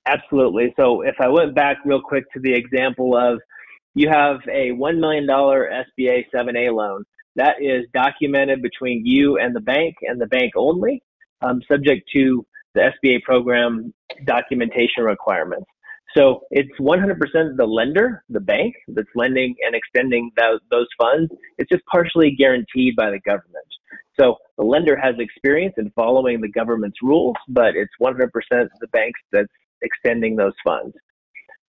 Absolutely. 0.06 0.74
So 0.76 1.02
if 1.02 1.16
I 1.20 1.28
went 1.28 1.54
back 1.54 1.78
real 1.84 2.00
quick 2.00 2.24
to 2.32 2.40
the 2.40 2.52
example 2.52 3.16
of 3.16 3.40
you 3.94 4.08
have 4.08 4.40
a 4.48 4.70
$1 4.70 4.98
million 4.98 5.26
SBA 5.26 6.24
7A 6.34 6.74
loan 6.74 7.04
that 7.36 7.56
is 7.60 7.84
documented 7.92 8.62
between 8.62 9.04
you 9.04 9.38
and 9.38 9.54
the 9.54 9.60
bank 9.60 9.96
and 10.02 10.20
the 10.20 10.26
bank 10.26 10.52
only, 10.56 11.02
um, 11.42 11.60
subject 11.70 12.08
to 12.12 12.44
the 12.74 12.90
SBA 13.04 13.22
program 13.22 13.92
documentation 14.24 15.04
requirements. 15.04 15.66
So 16.16 16.40
it's 16.50 16.70
100% 16.80 17.56
the 17.56 17.64
lender, 17.64 18.24
the 18.28 18.40
bank, 18.40 18.74
that's 18.88 19.08
lending 19.14 19.54
and 19.64 19.74
extending 19.74 20.30
those, 20.36 20.86
funds. 21.00 21.32
It's 21.58 21.70
just 21.70 21.84
partially 21.86 22.32
guaranteed 22.36 22.96
by 22.96 23.10
the 23.10 23.20
government. 23.20 23.66
So 24.18 24.36
the 24.58 24.64
lender 24.64 24.96
has 24.96 25.14
experience 25.18 25.74
in 25.78 25.90
following 25.94 26.40
the 26.40 26.48
government's 26.48 26.98
rules, 27.02 27.36
but 27.48 27.76
it's 27.76 27.92
100% 28.02 28.28
the 28.50 28.88
banks 28.92 29.20
that's 29.32 29.48
extending 29.82 30.36
those 30.36 30.52
funds. 30.64 30.94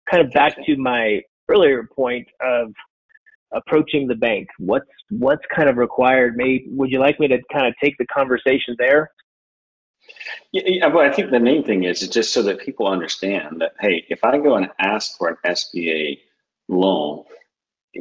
Kind 0.10 0.26
of 0.26 0.32
back 0.32 0.56
to 0.66 0.78
my 0.78 1.22
earlier 1.50 1.88
point 1.96 2.28
of 2.42 2.74
approaching 3.52 4.08
the 4.08 4.16
bank. 4.16 4.48
What's 4.58 4.90
what's 5.10 5.44
kind 5.56 5.70
of 5.70 5.78
required? 5.78 6.36
Maybe 6.36 6.66
would 6.70 6.92
you 6.92 7.00
like 7.00 7.20
me 7.20 7.28
to 7.28 7.38
kind 7.52 7.68
of 7.68 7.74
take 7.84 7.96
the 7.98 8.06
conversation 8.08 8.76
there? 8.78 9.12
Yeah, 10.52 10.88
well, 10.88 11.06
I 11.06 11.14
think 11.14 11.32
the 11.32 11.40
main 11.40 11.64
thing 11.64 11.84
is, 11.84 12.08
just 12.08 12.34
so 12.34 12.42
that 12.44 12.60
people 12.60 12.88
understand 12.88 13.62
that 13.62 13.74
hey, 13.80 14.06
if 14.10 14.24
I 14.24 14.38
go 14.38 14.56
and 14.56 14.70
ask 14.80 15.18
for 15.18 15.30
an 15.30 15.38
SBA 15.46 16.20
loan, 16.68 17.24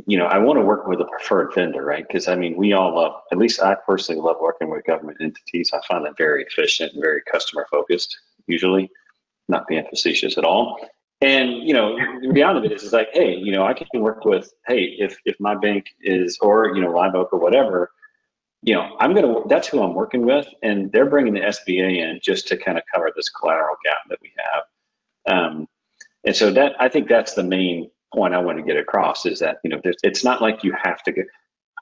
you 0.07 0.19
know, 0.19 0.27
I 0.27 0.39
want 0.39 0.59
to 0.59 0.65
work 0.65 0.87
with 0.87 1.01
a 1.01 1.07
preferred 1.07 1.55
vendor, 1.55 1.85
right? 1.85 2.07
Because 2.07 2.29
I 2.29 2.37
mean, 2.37 2.57
we 2.57 2.73
all 2.73 2.95
love, 2.95 3.23
at 3.33 3.39
least 3.39 3.61
I 3.61 3.75
personally 3.75 4.21
love 4.21 4.37
working 4.41 4.71
with 4.71 4.85
government 4.85 5.19
entities. 5.21 5.73
I 5.73 5.81
find 5.89 6.05
them 6.05 6.15
very 6.17 6.45
efficient 6.45 6.93
and 6.93 7.03
very 7.03 7.23
customer 7.31 7.67
focused, 7.71 8.17
usually, 8.47 8.91
not 9.49 9.67
being 9.67 9.85
facetious 9.89 10.37
at 10.39 10.45
all. 10.45 10.79
And 11.21 11.67
you 11.67 11.75
know, 11.75 11.97
of 11.97 12.65
it 12.65 12.73
is, 12.73 12.85
is 12.85 12.93
like, 12.93 13.09
hey, 13.13 13.35
you 13.35 13.51
know, 13.51 13.65
I 13.65 13.75
can 13.75 13.89
work 14.01 14.25
with, 14.25 14.53
hey, 14.67 14.97
if 14.99 15.19
if 15.25 15.37
my 15.41 15.55
bank 15.55 15.87
is, 16.01 16.39
or 16.41 16.75
you 16.77 16.83
know, 16.83 16.91
Live 16.93 17.15
Oak 17.15 17.33
or 17.33 17.41
whatever, 17.41 17.91
you 18.63 18.75
know, 18.75 18.97
I'm 19.01 19.15
gonna, 19.15 19.47
that's 19.49 19.69
who 19.69 19.83
I'm 19.83 19.95
working 19.95 20.27
with, 20.27 20.47
and 20.63 20.91
they're 20.93 21.09
bringing 21.09 21.35
the 21.35 21.41
SBA 21.41 21.99
in 21.99 22.21
just 22.23 22.49
to 22.49 22.57
kind 22.57 22.77
of 22.79 22.85
cover 22.93 23.13
this 23.15 23.29
collateral 23.29 23.77
gap 23.85 23.99
that 24.09 24.19
we 24.23 24.33
have. 24.37 25.37
Um, 25.37 25.69
and 26.25 26.35
so 26.35 26.51
that 26.51 26.73
I 26.81 26.89
think 26.89 27.09
that's 27.09 27.35
the 27.35 27.45
main 27.45 27.91
point 28.15 28.35
I 28.35 28.39
want 28.39 28.59
to 28.59 28.65
get 28.65 28.77
across 28.77 29.27
is 29.27 29.39
that 29.41 29.59
you 29.65 29.71
know, 29.71 29.81
it's 29.85 30.25
not 30.25 30.43
like 30.43 30.65
you 30.65 30.75
have 30.83 31.03
to 31.05 31.13
get. 31.13 31.27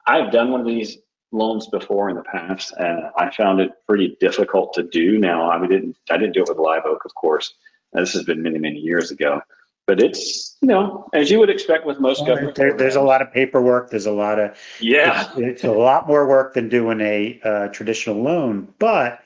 I've 0.05 0.31
done 0.31 0.51
one 0.51 0.61
of 0.61 0.67
these 0.67 0.97
loans 1.31 1.67
before 1.67 2.09
in 2.09 2.15
the 2.15 2.23
past, 2.23 2.73
and 2.77 3.05
I 3.17 3.31
found 3.31 3.59
it 3.59 3.71
pretty 3.87 4.15
difficult 4.19 4.73
to 4.73 4.83
do. 4.83 5.17
Now, 5.17 5.49
I 5.49 5.59
didn't, 5.65 5.97
I 6.09 6.17
didn't 6.17 6.33
do 6.33 6.43
it 6.43 6.49
with 6.49 6.57
Live 6.57 6.83
Oak, 6.85 7.03
of 7.05 7.13
course 7.15 7.53
this 7.93 8.13
has 8.13 8.23
been 8.23 8.41
many, 8.41 8.59
many 8.59 8.79
years 8.79 9.11
ago. 9.11 9.41
But 9.87 10.01
it's, 10.01 10.57
you 10.61 10.67
know, 10.67 11.07
as 11.13 11.31
you 11.31 11.39
would 11.39 11.49
expect 11.49 11.85
with 11.85 11.99
most 11.99 12.25
government. 12.25 12.55
There, 12.55 12.75
there's 12.75 12.97
a 12.97 13.01
lot 13.01 13.21
of 13.21 13.31
paperwork. 13.31 13.89
There's 13.89 14.05
a 14.05 14.11
lot 14.11 14.37
of, 14.37 14.57
yeah, 14.81 15.29
it's, 15.29 15.37
it's 15.37 15.63
a 15.63 15.71
lot 15.71 16.07
more 16.07 16.27
work 16.27 16.53
than 16.53 16.67
doing 16.67 16.99
a 16.99 17.39
uh, 17.43 17.67
traditional 17.69 18.21
loan. 18.21 18.73
But 18.79 19.21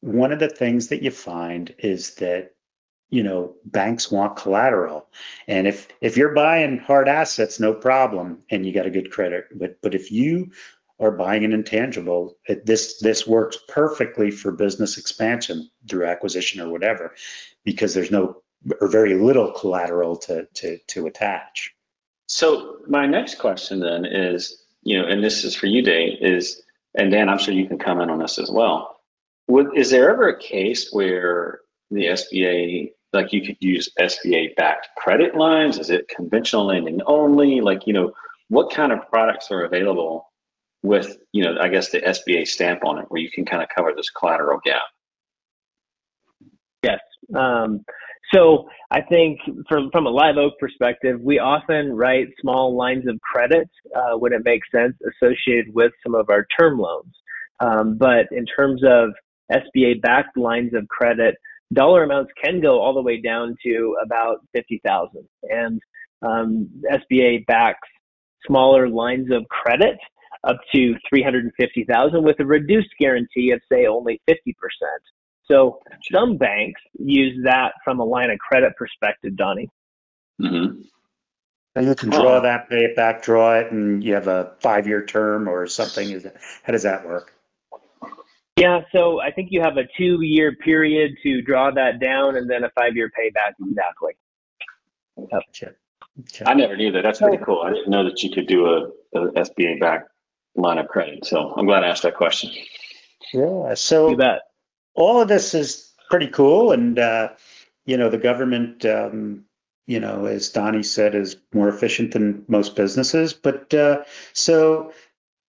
one 0.00 0.32
of 0.32 0.40
the 0.40 0.48
things 0.48 0.88
that 0.88 1.02
you 1.02 1.10
find 1.10 1.74
is 1.78 2.16
that 2.16 2.50
you 3.10 3.22
know 3.22 3.54
banks 3.64 4.10
want 4.10 4.36
collateral 4.36 5.06
and 5.46 5.66
if 5.66 5.88
if 6.00 6.16
you're 6.16 6.34
buying 6.34 6.78
hard 6.78 7.08
assets 7.08 7.60
no 7.60 7.72
problem 7.72 8.42
and 8.50 8.66
you 8.66 8.72
got 8.72 8.86
a 8.86 8.90
good 8.90 9.10
credit 9.10 9.46
but 9.54 9.80
but 9.82 9.94
if 9.94 10.10
you 10.10 10.50
are 11.00 11.10
buying 11.10 11.44
an 11.44 11.52
intangible 11.52 12.36
it, 12.48 12.66
this 12.66 12.98
this 12.98 13.26
works 13.26 13.58
perfectly 13.68 14.30
for 14.30 14.52
business 14.52 14.98
expansion 14.98 15.70
through 15.88 16.06
acquisition 16.06 16.60
or 16.60 16.70
whatever 16.70 17.14
because 17.64 17.94
there's 17.94 18.10
no 18.10 18.42
or 18.80 18.88
very 18.88 19.14
little 19.14 19.52
collateral 19.52 20.16
to 20.16 20.46
to 20.54 20.78
to 20.88 21.06
attach. 21.06 21.74
So 22.26 22.78
my 22.86 23.06
next 23.06 23.38
question 23.38 23.80
then 23.80 24.04
is, 24.04 24.64
you 24.82 24.98
know, 24.98 25.06
and 25.06 25.22
this 25.22 25.44
is 25.44 25.54
for 25.54 25.66
you, 25.66 25.82
Dave, 25.82 26.18
is, 26.20 26.62
and 26.94 27.10
Dan, 27.10 27.28
I'm 27.28 27.38
sure 27.38 27.54
you 27.54 27.68
can 27.68 27.78
comment 27.78 28.10
on 28.10 28.18
this 28.18 28.38
as 28.38 28.50
well. 28.50 29.00
Would, 29.48 29.76
is 29.76 29.90
there 29.90 30.10
ever 30.10 30.28
a 30.28 30.38
case 30.38 30.90
where 30.90 31.60
the 31.90 32.06
SBA, 32.06 32.92
like 33.12 33.32
you 33.32 33.44
could 33.44 33.58
use 33.60 33.90
SBA 34.00 34.56
backed 34.56 34.88
credit 34.96 35.34
lines? 35.34 35.78
Is 35.78 35.90
it 35.90 36.08
conventional 36.08 36.66
lending 36.66 37.02
only? 37.06 37.60
Like, 37.60 37.86
you 37.86 37.92
know, 37.92 38.12
what 38.48 38.72
kind 38.72 38.92
of 38.92 39.08
products 39.10 39.50
are 39.50 39.64
available 39.64 40.32
with, 40.82 41.18
you 41.32 41.44
know, 41.44 41.56
I 41.60 41.68
guess 41.68 41.90
the 41.90 42.00
SBA 42.00 42.46
stamp 42.48 42.84
on 42.84 42.98
it 42.98 43.06
where 43.08 43.20
you 43.20 43.30
can 43.30 43.44
kind 43.44 43.62
of 43.62 43.68
cover 43.74 43.92
this 43.94 44.10
collateral 44.10 44.60
gap? 44.64 44.82
Yes. 46.82 47.00
Um, 47.34 47.84
so 48.32 48.68
I 48.90 49.00
think 49.02 49.40
from 49.68 49.90
from 49.92 50.06
a 50.06 50.10
live 50.10 50.36
oak 50.36 50.54
perspective, 50.58 51.20
we 51.20 51.38
often 51.38 51.92
write 51.92 52.28
small 52.40 52.76
lines 52.76 53.06
of 53.08 53.20
credit 53.20 53.68
uh, 53.94 54.16
when 54.18 54.32
it 54.32 54.42
makes 54.44 54.68
sense 54.74 54.94
associated 55.02 55.74
with 55.74 55.92
some 56.02 56.14
of 56.14 56.30
our 56.30 56.46
term 56.58 56.78
loans. 56.78 57.14
Um, 57.60 57.96
but 57.98 58.26
in 58.32 58.46
terms 58.46 58.82
of 58.84 59.10
SBA 59.52 60.00
backed 60.02 60.36
lines 60.36 60.72
of 60.74 60.88
credit, 60.88 61.36
dollar 61.72 62.04
amounts 62.04 62.32
can 62.42 62.60
go 62.60 62.80
all 62.80 62.94
the 62.94 63.02
way 63.02 63.20
down 63.20 63.56
to 63.64 63.96
about 64.04 64.38
fifty 64.52 64.80
thousand, 64.84 65.28
and 65.42 65.80
um, 66.22 66.68
SBA 66.90 67.46
backs 67.46 67.88
smaller 68.46 68.88
lines 68.88 69.30
of 69.30 69.46
credit 69.48 69.96
up 70.46 70.58
to 70.74 70.94
350,000 71.08 72.22
with 72.22 72.38
a 72.40 72.44
reduced 72.44 72.90
guarantee 73.00 73.50
of 73.50 73.60
say 73.70 73.86
only 73.86 74.20
50%. 74.28 74.34
So 75.46 75.80
some 76.10 76.36
banks 76.36 76.80
use 76.98 77.44
that 77.44 77.74
from 77.84 78.00
a 78.00 78.04
line 78.04 78.30
of 78.30 78.38
credit 78.38 78.74
perspective, 78.76 79.36
Donnie. 79.36 79.68
Mm-hmm. 80.40 80.82
And 81.76 81.86
you 81.86 81.94
can 81.94 82.10
draw 82.10 82.40
that, 82.40 82.68
pay 82.68 82.84
it 82.84 82.96
back, 82.96 83.22
draw 83.22 83.58
it, 83.58 83.72
and 83.72 84.02
you 84.02 84.14
have 84.14 84.28
a 84.28 84.52
five-year 84.60 85.04
term 85.06 85.48
or 85.48 85.66
something. 85.66 86.08
Is 86.08 86.22
that, 86.22 86.36
how 86.62 86.72
does 86.72 86.84
that 86.84 87.04
work? 87.04 87.32
Yeah, 88.56 88.82
so 88.92 89.20
I 89.20 89.32
think 89.32 89.48
you 89.50 89.60
have 89.60 89.76
a 89.76 89.82
two-year 89.98 90.54
period 90.56 91.16
to 91.24 91.42
draw 91.42 91.72
that 91.72 91.98
down, 92.00 92.36
and 92.36 92.48
then 92.48 92.62
a 92.62 92.70
five-year 92.70 93.10
payback. 93.18 93.54
Exactly. 93.60 94.12
Yep. 95.16 95.28
Gotcha. 95.30 95.74
I 96.46 96.54
never 96.54 96.76
knew 96.76 96.92
that. 96.92 97.02
That's 97.02 97.18
pretty 97.18 97.42
cool. 97.42 97.62
I 97.62 97.70
didn't 97.70 97.90
know 97.90 98.04
that 98.04 98.22
you 98.22 98.30
could 98.30 98.46
do 98.46 98.66
a, 98.66 99.18
a 99.18 99.32
SBA 99.32 99.80
back 99.80 100.04
line 100.54 100.78
of 100.78 100.86
credit. 100.86 101.26
So 101.26 101.52
I'm 101.56 101.66
glad 101.66 101.82
I 101.82 101.88
asked 101.88 102.04
that 102.04 102.14
question. 102.14 102.50
Yeah. 103.32 103.74
So 103.74 104.10
you 104.10 104.16
bet 104.16 104.42
all 104.94 105.20
of 105.20 105.28
this 105.28 105.54
is 105.54 105.92
pretty 106.10 106.28
cool. 106.28 106.72
And, 106.72 106.98
uh, 106.98 107.30
you 107.86 107.96
know, 107.96 108.08
the 108.08 108.18
government, 108.18 108.84
um, 108.84 109.44
you 109.86 110.00
know, 110.00 110.26
as 110.26 110.50
Donnie 110.50 110.82
said, 110.82 111.14
is 111.14 111.36
more 111.52 111.68
efficient 111.68 112.12
than 112.12 112.44
most 112.48 112.76
businesses. 112.76 113.32
But 113.32 113.74
uh, 113.74 114.04
so 114.32 114.92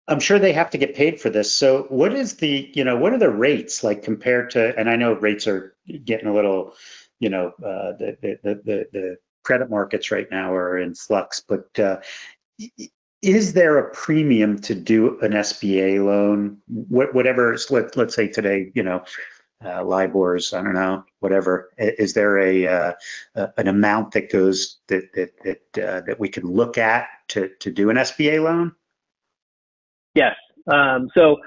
I'm 0.08 0.20
sure 0.20 0.40
they 0.40 0.54
have 0.54 0.70
to 0.72 0.78
get 0.78 0.96
paid 0.96 1.20
for 1.22 1.30
this. 1.30 1.54
So 1.54 1.84
what 1.90 2.14
is 2.14 2.38
the, 2.38 2.70
you 2.74 2.84
know, 2.84 2.98
what 2.98 3.14
are 3.14 3.18
the 3.18 3.30
rates 3.30 3.84
like 3.84 4.04
compared 4.04 4.52
to, 4.52 4.78
and 4.78 4.90
I 4.90 4.96
know 4.96 5.14
rates 5.14 5.48
are 5.48 5.76
getting 6.04 6.28
a 6.28 6.34
little, 6.34 6.74
you 7.20 7.30
know, 7.30 7.48
uh, 7.60 7.94
the, 7.98 8.18
the, 8.22 8.62
the, 8.64 8.88
the 8.92 9.18
credit 9.44 9.70
markets 9.70 10.12
right 10.12 10.28
now 10.30 10.54
are 10.54 10.78
in 10.78 10.96
flux, 10.96 11.42
but 11.48 11.80
uh, 11.80 12.02
is 13.22 13.54
there 13.54 13.78
a 13.78 13.92
premium 13.92 14.60
to 14.60 14.76
do 14.76 15.20
an 15.22 15.32
SBA 15.32 16.04
loan? 16.04 16.58
Whatever, 16.68 17.58
let, 17.70 17.98
let's 17.98 18.16
say 18.16 18.28
today, 18.28 18.72
you 18.76 18.84
know, 18.84 19.04
uh, 19.64 19.84
LIBOR's, 19.84 20.54
I 20.54 20.62
don't 20.62 20.74
know, 20.74 21.04
whatever. 21.20 21.70
Is 21.78 22.14
there 22.14 22.38
a 22.40 22.68
uh, 22.68 22.94
an 23.58 23.68
amount 23.68 24.12
that 24.14 24.32
goes 24.32 24.78
that 24.88 25.14
that 25.14 25.32
that, 25.44 25.84
uh, 25.84 26.02
that 26.02 26.20
we 26.20 26.30
can 26.30 26.46
look 26.46 26.78
at 26.78 27.08
to 27.30 27.50
to 27.60 27.72
do 27.72 27.90
an 27.90 27.98
SBA 27.98 28.44
loan? 28.44 28.76
Yes. 30.14 30.36
Um, 30.72 31.10
so 31.16 31.38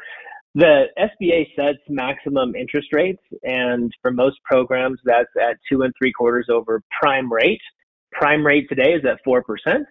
the 0.54 0.86
SBA 0.98 1.54
sets 1.56 1.78
maximum 1.88 2.54
interest 2.54 2.88
rates, 2.92 3.22
and 3.42 3.92
for 4.02 4.10
most 4.10 4.36
programs, 4.44 5.00
that's 5.04 5.30
at 5.40 5.56
two 5.70 5.82
and 5.82 5.92
three 5.98 6.12
quarters 6.12 6.46
over 6.50 6.82
prime 7.00 7.32
rate. 7.32 7.60
Prime 8.12 8.44
rate 8.44 8.68
today 8.68 8.92
is 8.92 9.04
at 9.04 9.18
four 9.24 9.42
percent 9.42 9.86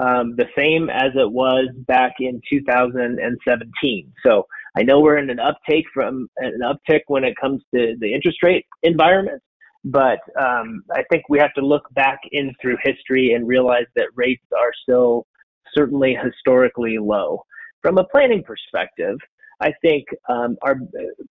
um, 0.00 0.34
the 0.36 0.46
same 0.56 0.88
as 0.88 1.12
it 1.14 1.30
was 1.30 1.68
back 1.86 2.14
in 2.20 2.40
2017. 2.48 4.12
So 4.24 4.46
I 4.76 4.82
know 4.82 5.00
we're 5.00 5.18
in 5.18 5.30
an 5.30 5.40
uptake 5.40 5.86
from 5.92 6.28
an 6.36 6.60
uptick 6.62 7.00
when 7.08 7.24
it 7.24 7.34
comes 7.40 7.62
to 7.74 7.96
the 7.98 8.14
interest 8.14 8.38
rate 8.42 8.66
environment, 8.82 9.42
but 9.84 10.18
um, 10.40 10.82
I 10.92 11.02
think 11.10 11.24
we 11.28 11.38
have 11.38 11.54
to 11.54 11.66
look 11.66 11.82
back 11.94 12.20
in 12.32 12.52
through 12.60 12.76
history 12.82 13.32
and 13.34 13.48
realize 13.48 13.86
that 13.96 14.08
rates 14.14 14.44
are 14.56 14.72
still 14.82 15.26
certainly 15.74 16.16
historically 16.22 16.98
low. 16.98 17.44
From 17.82 17.98
a 17.98 18.04
planning 18.04 18.42
perspective, 18.44 19.16
I 19.60 19.72
think 19.82 20.04
um, 20.28 20.56
our 20.62 20.76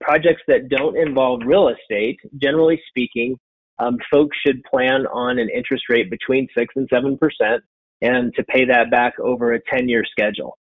projects 0.01 0.41
that 0.47 0.69
don't 0.69 0.97
involve 0.97 1.41
real 1.45 1.69
estate, 1.69 2.19
generally 2.41 2.81
speaking, 2.89 3.37
um, 3.79 3.97
folks 4.11 4.37
should 4.45 4.61
plan 4.63 5.05
on 5.07 5.39
an 5.39 5.49
interest 5.53 5.85
rate 5.89 6.09
between 6.09 6.47
six 6.57 6.73
and 6.75 6.87
seven 6.91 7.17
percent 7.17 7.63
and 8.01 8.33
to 8.35 8.43
pay 8.43 8.65
that 8.65 8.91
back 8.91 9.13
over 9.19 9.53
a 9.53 9.59
10 9.73 9.89
year 9.89 10.03
schedule. 10.09 10.57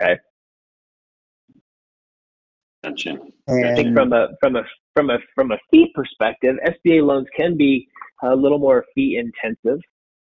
Okay. 0.00 0.18
Gotcha. 2.84 3.18
I 3.48 3.74
think 3.74 3.94
from 3.94 4.12
a 4.12 4.28
from 4.40 4.56
a 4.56 4.64
from 4.94 5.10
a 5.10 5.18
from 5.34 5.52
a 5.52 5.58
fee 5.70 5.92
perspective, 5.94 6.56
SBA 6.64 7.04
loans 7.06 7.28
can 7.36 7.56
be 7.56 7.88
a 8.22 8.34
little 8.34 8.58
more 8.58 8.84
fee 8.94 9.18
intensive 9.18 9.80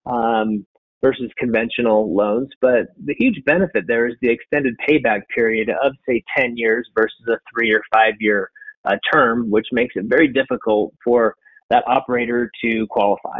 um, 0.06 0.66
versus 1.02 1.32
conventional 1.38 2.16
loans, 2.16 2.50
but 2.62 2.88
the 3.06 3.16
huge 3.18 3.44
benefit 3.46 3.86
there 3.88 4.08
is 4.08 4.16
the 4.22 4.30
extended 4.30 4.76
payback 4.88 5.22
period 5.34 5.70
of 5.70 5.94
say 6.08 6.24
10 6.38 6.56
years 6.56 6.88
versus 6.96 7.26
a 7.28 7.38
three 7.54 7.74
or 7.74 7.82
five 7.94 8.14
year 8.20 8.50
uh, 8.86 8.96
term, 9.12 9.52
which 9.52 9.68
makes 9.72 9.96
it 9.96 10.06
very 10.06 10.28
difficult 10.28 10.94
for 11.04 11.36
that 11.70 11.84
operator 11.88 12.50
to 12.64 12.88
qualify. 12.88 13.40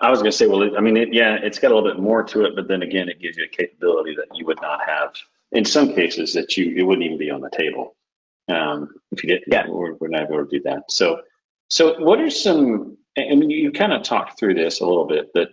I 0.00 0.10
was 0.10 0.20
going 0.20 0.30
to 0.30 0.36
say, 0.36 0.46
well, 0.46 0.76
I 0.76 0.80
mean, 0.80 0.96
it, 0.96 1.12
yeah, 1.12 1.38
it's 1.42 1.58
got 1.58 1.72
a 1.72 1.74
little 1.74 1.90
bit 1.90 2.00
more 2.00 2.22
to 2.24 2.44
it, 2.44 2.54
but 2.54 2.68
then 2.68 2.82
again, 2.82 3.08
it 3.08 3.20
gives 3.20 3.36
you 3.36 3.44
a 3.44 3.48
capability 3.48 4.14
that 4.16 4.26
you 4.34 4.46
would 4.46 4.60
not 4.60 4.71
have 4.71 4.71
in 5.52 5.64
some 5.64 5.94
cases 5.94 6.34
that 6.34 6.56
you 6.56 6.74
it 6.76 6.82
wouldn't 6.82 7.04
even 7.04 7.18
be 7.18 7.30
on 7.30 7.40
the 7.40 7.50
table 7.50 7.94
um, 8.48 8.88
if 9.12 9.22
you 9.22 9.28
didn't. 9.28 9.44
Yeah, 9.46 9.66
we're, 9.68 9.94
we're 9.94 10.08
not 10.08 10.24
able 10.24 10.44
to 10.44 10.50
do 10.50 10.62
that. 10.64 10.90
So, 10.90 11.20
so 11.68 12.00
what 12.00 12.20
are 12.20 12.30
some? 12.30 12.96
I 13.16 13.34
mean, 13.34 13.50
you 13.50 13.72
kind 13.72 13.92
of 13.92 14.02
talked 14.02 14.38
through 14.38 14.54
this 14.54 14.80
a 14.80 14.86
little 14.86 15.06
bit, 15.06 15.30
but 15.34 15.50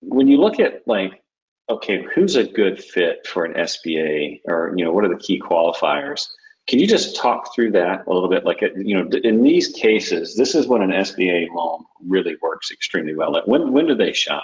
when 0.00 0.26
you 0.26 0.38
look 0.38 0.58
at 0.58 0.86
like, 0.86 1.22
okay, 1.68 2.06
who's 2.14 2.36
a 2.36 2.44
good 2.44 2.82
fit 2.82 3.26
for 3.26 3.44
an 3.44 3.54
SBA, 3.54 4.40
or 4.46 4.72
you 4.76 4.84
know, 4.84 4.92
what 4.92 5.04
are 5.04 5.08
the 5.08 5.22
key 5.22 5.40
qualifiers? 5.40 6.28
Can 6.66 6.80
you 6.80 6.86
just 6.86 7.14
talk 7.14 7.54
through 7.54 7.72
that 7.72 8.06
a 8.06 8.12
little 8.12 8.28
bit? 8.28 8.44
Like, 8.44 8.60
you 8.60 8.96
know, 8.96 9.08
in 9.22 9.44
these 9.44 9.68
cases, 9.68 10.34
this 10.34 10.56
is 10.56 10.66
when 10.66 10.82
an 10.82 10.90
SBA 10.90 11.48
loan 11.54 11.84
really 12.04 12.36
works 12.42 12.72
extremely 12.72 13.14
well. 13.14 13.40
When 13.46 13.72
when 13.72 13.86
do 13.86 13.94
they 13.94 14.12
shine? 14.12 14.40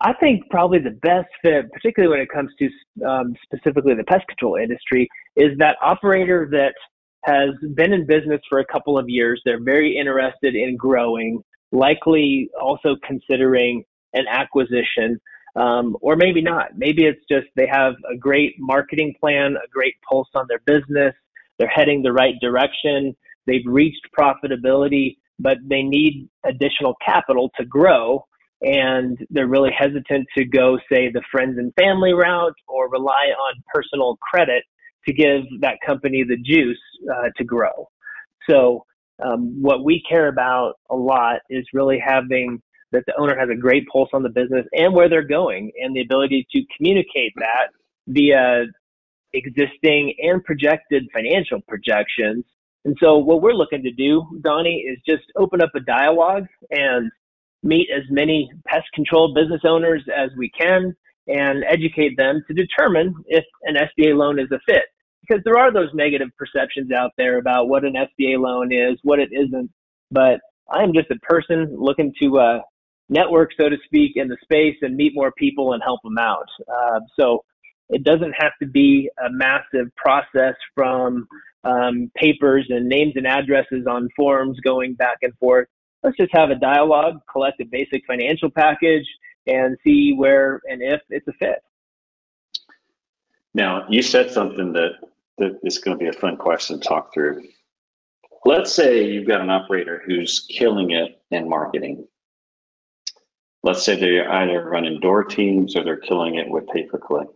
I 0.00 0.12
think 0.14 0.48
probably 0.50 0.78
the 0.78 0.98
best 1.02 1.28
fit, 1.42 1.70
particularly 1.72 2.10
when 2.10 2.20
it 2.20 2.28
comes 2.28 2.50
to 2.58 3.06
um, 3.06 3.34
specifically 3.44 3.94
the 3.94 4.04
pest 4.04 4.26
control 4.28 4.56
industry, 4.56 5.08
is 5.36 5.56
that 5.58 5.76
operator 5.82 6.48
that 6.50 6.74
has 7.24 7.50
been 7.74 7.92
in 7.92 8.06
business 8.06 8.40
for 8.48 8.58
a 8.58 8.64
couple 8.66 8.98
of 8.98 9.08
years. 9.08 9.40
They're 9.44 9.62
very 9.62 9.96
interested 9.96 10.54
in 10.54 10.76
growing, 10.76 11.42
likely 11.72 12.50
also 12.60 12.96
considering 13.06 13.84
an 14.12 14.26
acquisition 14.28 15.18
um, 15.56 15.96
or 16.00 16.16
maybe 16.16 16.40
not. 16.40 16.76
Maybe 16.76 17.04
it's 17.04 17.24
just 17.30 17.46
they 17.56 17.66
have 17.66 17.94
a 18.10 18.16
great 18.16 18.54
marketing 18.58 19.14
plan, 19.20 19.56
a 19.56 19.68
great 19.70 19.94
pulse 20.08 20.28
on 20.34 20.46
their 20.48 20.60
business. 20.66 21.14
They're 21.58 21.68
heading 21.68 22.02
the 22.02 22.12
right 22.12 22.34
direction. 22.40 23.14
They've 23.46 23.64
reached 23.66 24.08
profitability, 24.18 25.16
but 25.38 25.58
they 25.68 25.82
need 25.82 26.28
additional 26.44 26.94
capital 27.04 27.50
to 27.56 27.64
grow. 27.64 28.26
And 28.64 29.18
they're 29.30 29.46
really 29.46 29.70
hesitant 29.76 30.26
to 30.36 30.44
go, 30.44 30.78
say, 30.90 31.10
the 31.10 31.22
friends 31.30 31.58
and 31.58 31.72
family 31.74 32.12
route 32.12 32.54
or 32.66 32.88
rely 32.88 33.32
on 33.38 33.62
personal 33.72 34.16
credit 34.16 34.64
to 35.06 35.12
give 35.12 35.42
that 35.60 35.76
company 35.86 36.24
the 36.26 36.36
juice 36.36 36.80
uh, 37.14 37.28
to 37.36 37.44
grow. 37.44 37.88
So, 38.48 38.84
um, 39.24 39.62
what 39.62 39.84
we 39.84 40.02
care 40.08 40.28
about 40.28 40.74
a 40.90 40.96
lot 40.96 41.40
is 41.48 41.64
really 41.72 42.02
having 42.04 42.60
that 42.90 43.04
the 43.06 43.14
owner 43.18 43.36
has 43.38 43.48
a 43.50 43.56
great 43.56 43.86
pulse 43.88 44.08
on 44.12 44.22
the 44.22 44.28
business 44.28 44.66
and 44.72 44.94
where 44.94 45.08
they're 45.08 45.26
going 45.26 45.70
and 45.80 45.94
the 45.94 46.00
ability 46.00 46.46
to 46.52 46.62
communicate 46.76 47.32
that 47.36 47.68
via 48.08 48.64
existing 49.34 50.14
and 50.22 50.42
projected 50.44 51.04
financial 51.12 51.60
projections. 51.68 52.44
And 52.84 52.96
so 53.00 53.18
what 53.18 53.42
we're 53.42 53.52
looking 53.52 53.82
to 53.82 53.90
do, 53.92 54.22
Donnie, 54.42 54.84
is 54.88 54.98
just 55.06 55.24
open 55.36 55.60
up 55.60 55.70
a 55.74 55.80
dialogue 55.80 56.46
and 56.70 57.10
meet 57.64 57.88
as 57.94 58.04
many 58.10 58.50
pest 58.66 58.86
control 58.94 59.34
business 59.34 59.62
owners 59.64 60.02
as 60.14 60.30
we 60.36 60.50
can 60.50 60.94
and 61.26 61.64
educate 61.64 62.16
them 62.16 62.44
to 62.46 62.54
determine 62.54 63.14
if 63.26 63.44
an 63.62 63.76
SBA 63.76 64.14
loan 64.14 64.38
is 64.38 64.50
a 64.52 64.60
fit. 64.68 64.84
Because 65.26 65.42
there 65.44 65.58
are 65.58 65.72
those 65.72 65.88
negative 65.94 66.28
perceptions 66.36 66.92
out 66.92 67.12
there 67.16 67.38
about 67.38 67.68
what 67.68 67.82
an 67.82 67.94
SBA 67.94 68.38
loan 68.38 68.70
is, 68.70 68.98
what 69.02 69.18
it 69.18 69.30
isn't. 69.32 69.70
But 70.10 70.40
I 70.70 70.82
am 70.82 70.92
just 70.92 71.10
a 71.10 71.18
person 71.20 71.74
looking 71.78 72.12
to 72.22 72.38
uh, 72.38 72.58
network, 73.08 73.50
so 73.58 73.70
to 73.70 73.76
speak, 73.86 74.12
in 74.16 74.28
the 74.28 74.36
space 74.42 74.76
and 74.82 74.94
meet 74.94 75.12
more 75.14 75.32
people 75.32 75.72
and 75.72 75.82
help 75.82 76.00
them 76.04 76.18
out. 76.18 76.46
Uh, 76.68 77.00
so 77.18 77.42
it 77.88 78.04
doesn't 78.04 78.34
have 78.38 78.52
to 78.60 78.68
be 78.68 79.10
a 79.18 79.30
massive 79.30 79.94
process 79.96 80.54
from 80.74 81.26
um, 81.64 82.10
papers 82.16 82.66
and 82.68 82.86
names 82.86 83.14
and 83.16 83.26
addresses 83.26 83.86
on 83.88 84.08
forms 84.14 84.58
going 84.60 84.94
back 84.94 85.18
and 85.22 85.32
forth. 85.38 85.68
Let's 86.04 86.16
just 86.16 86.32
have 86.32 86.50
a 86.50 86.54
dialogue, 86.54 87.20
collect 87.30 87.60
a 87.60 87.64
basic 87.64 88.04
financial 88.06 88.50
package, 88.50 89.06
and 89.46 89.76
see 89.82 90.14
where 90.14 90.60
and 90.70 90.80
if 90.82 91.00
it's 91.10 91.26
a 91.26 91.32
fit. 91.32 91.62
Now, 93.54 93.86
you 93.88 94.02
said 94.02 94.30
something 94.30 94.72
that, 94.74 94.92
that 95.38 95.58
is 95.64 95.78
going 95.78 95.98
to 95.98 96.02
be 96.02 96.08
a 96.08 96.12
fun 96.12 96.36
question 96.36 96.78
to 96.78 96.86
talk 96.86 97.12
through. 97.12 97.42
Let's 98.44 98.72
say 98.72 99.04
you've 99.04 99.26
got 99.26 99.40
an 99.40 99.50
operator 99.50 100.02
who's 100.06 100.46
killing 100.50 100.92
it 100.92 101.20
in 101.30 101.48
marketing 101.48 102.06
let's 103.64 103.82
say 103.82 103.98
they're 103.98 104.30
either 104.30 104.62
running 104.62 105.00
door 105.00 105.24
teams 105.24 105.74
or 105.74 105.82
they're 105.82 105.96
killing 105.96 106.36
it 106.36 106.48
with 106.48 106.68
pay 106.68 106.84
per 106.84 106.98
click. 106.98 107.26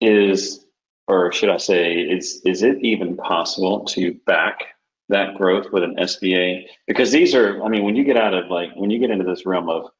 Is, 0.00 0.66
or 1.06 1.32
should 1.32 1.48
I 1.48 1.56
say, 1.56 1.94
is, 1.94 2.42
is 2.44 2.62
it 2.62 2.78
even 2.82 3.16
possible 3.16 3.84
to 3.86 4.14
back 4.26 4.75
that 5.08 5.36
growth 5.36 5.66
with 5.72 5.82
an 5.82 5.96
SBA? 5.96 6.64
Because 6.86 7.12
these 7.12 7.34
are, 7.34 7.62
I 7.62 7.68
mean, 7.68 7.84
when 7.84 7.96
you 7.96 8.04
get 8.04 8.16
out 8.16 8.34
of 8.34 8.50
like, 8.50 8.70
when 8.74 8.90
you 8.90 8.98
get 8.98 9.10
into 9.10 9.24
this 9.24 9.46
realm 9.46 9.68
of, 9.68 9.90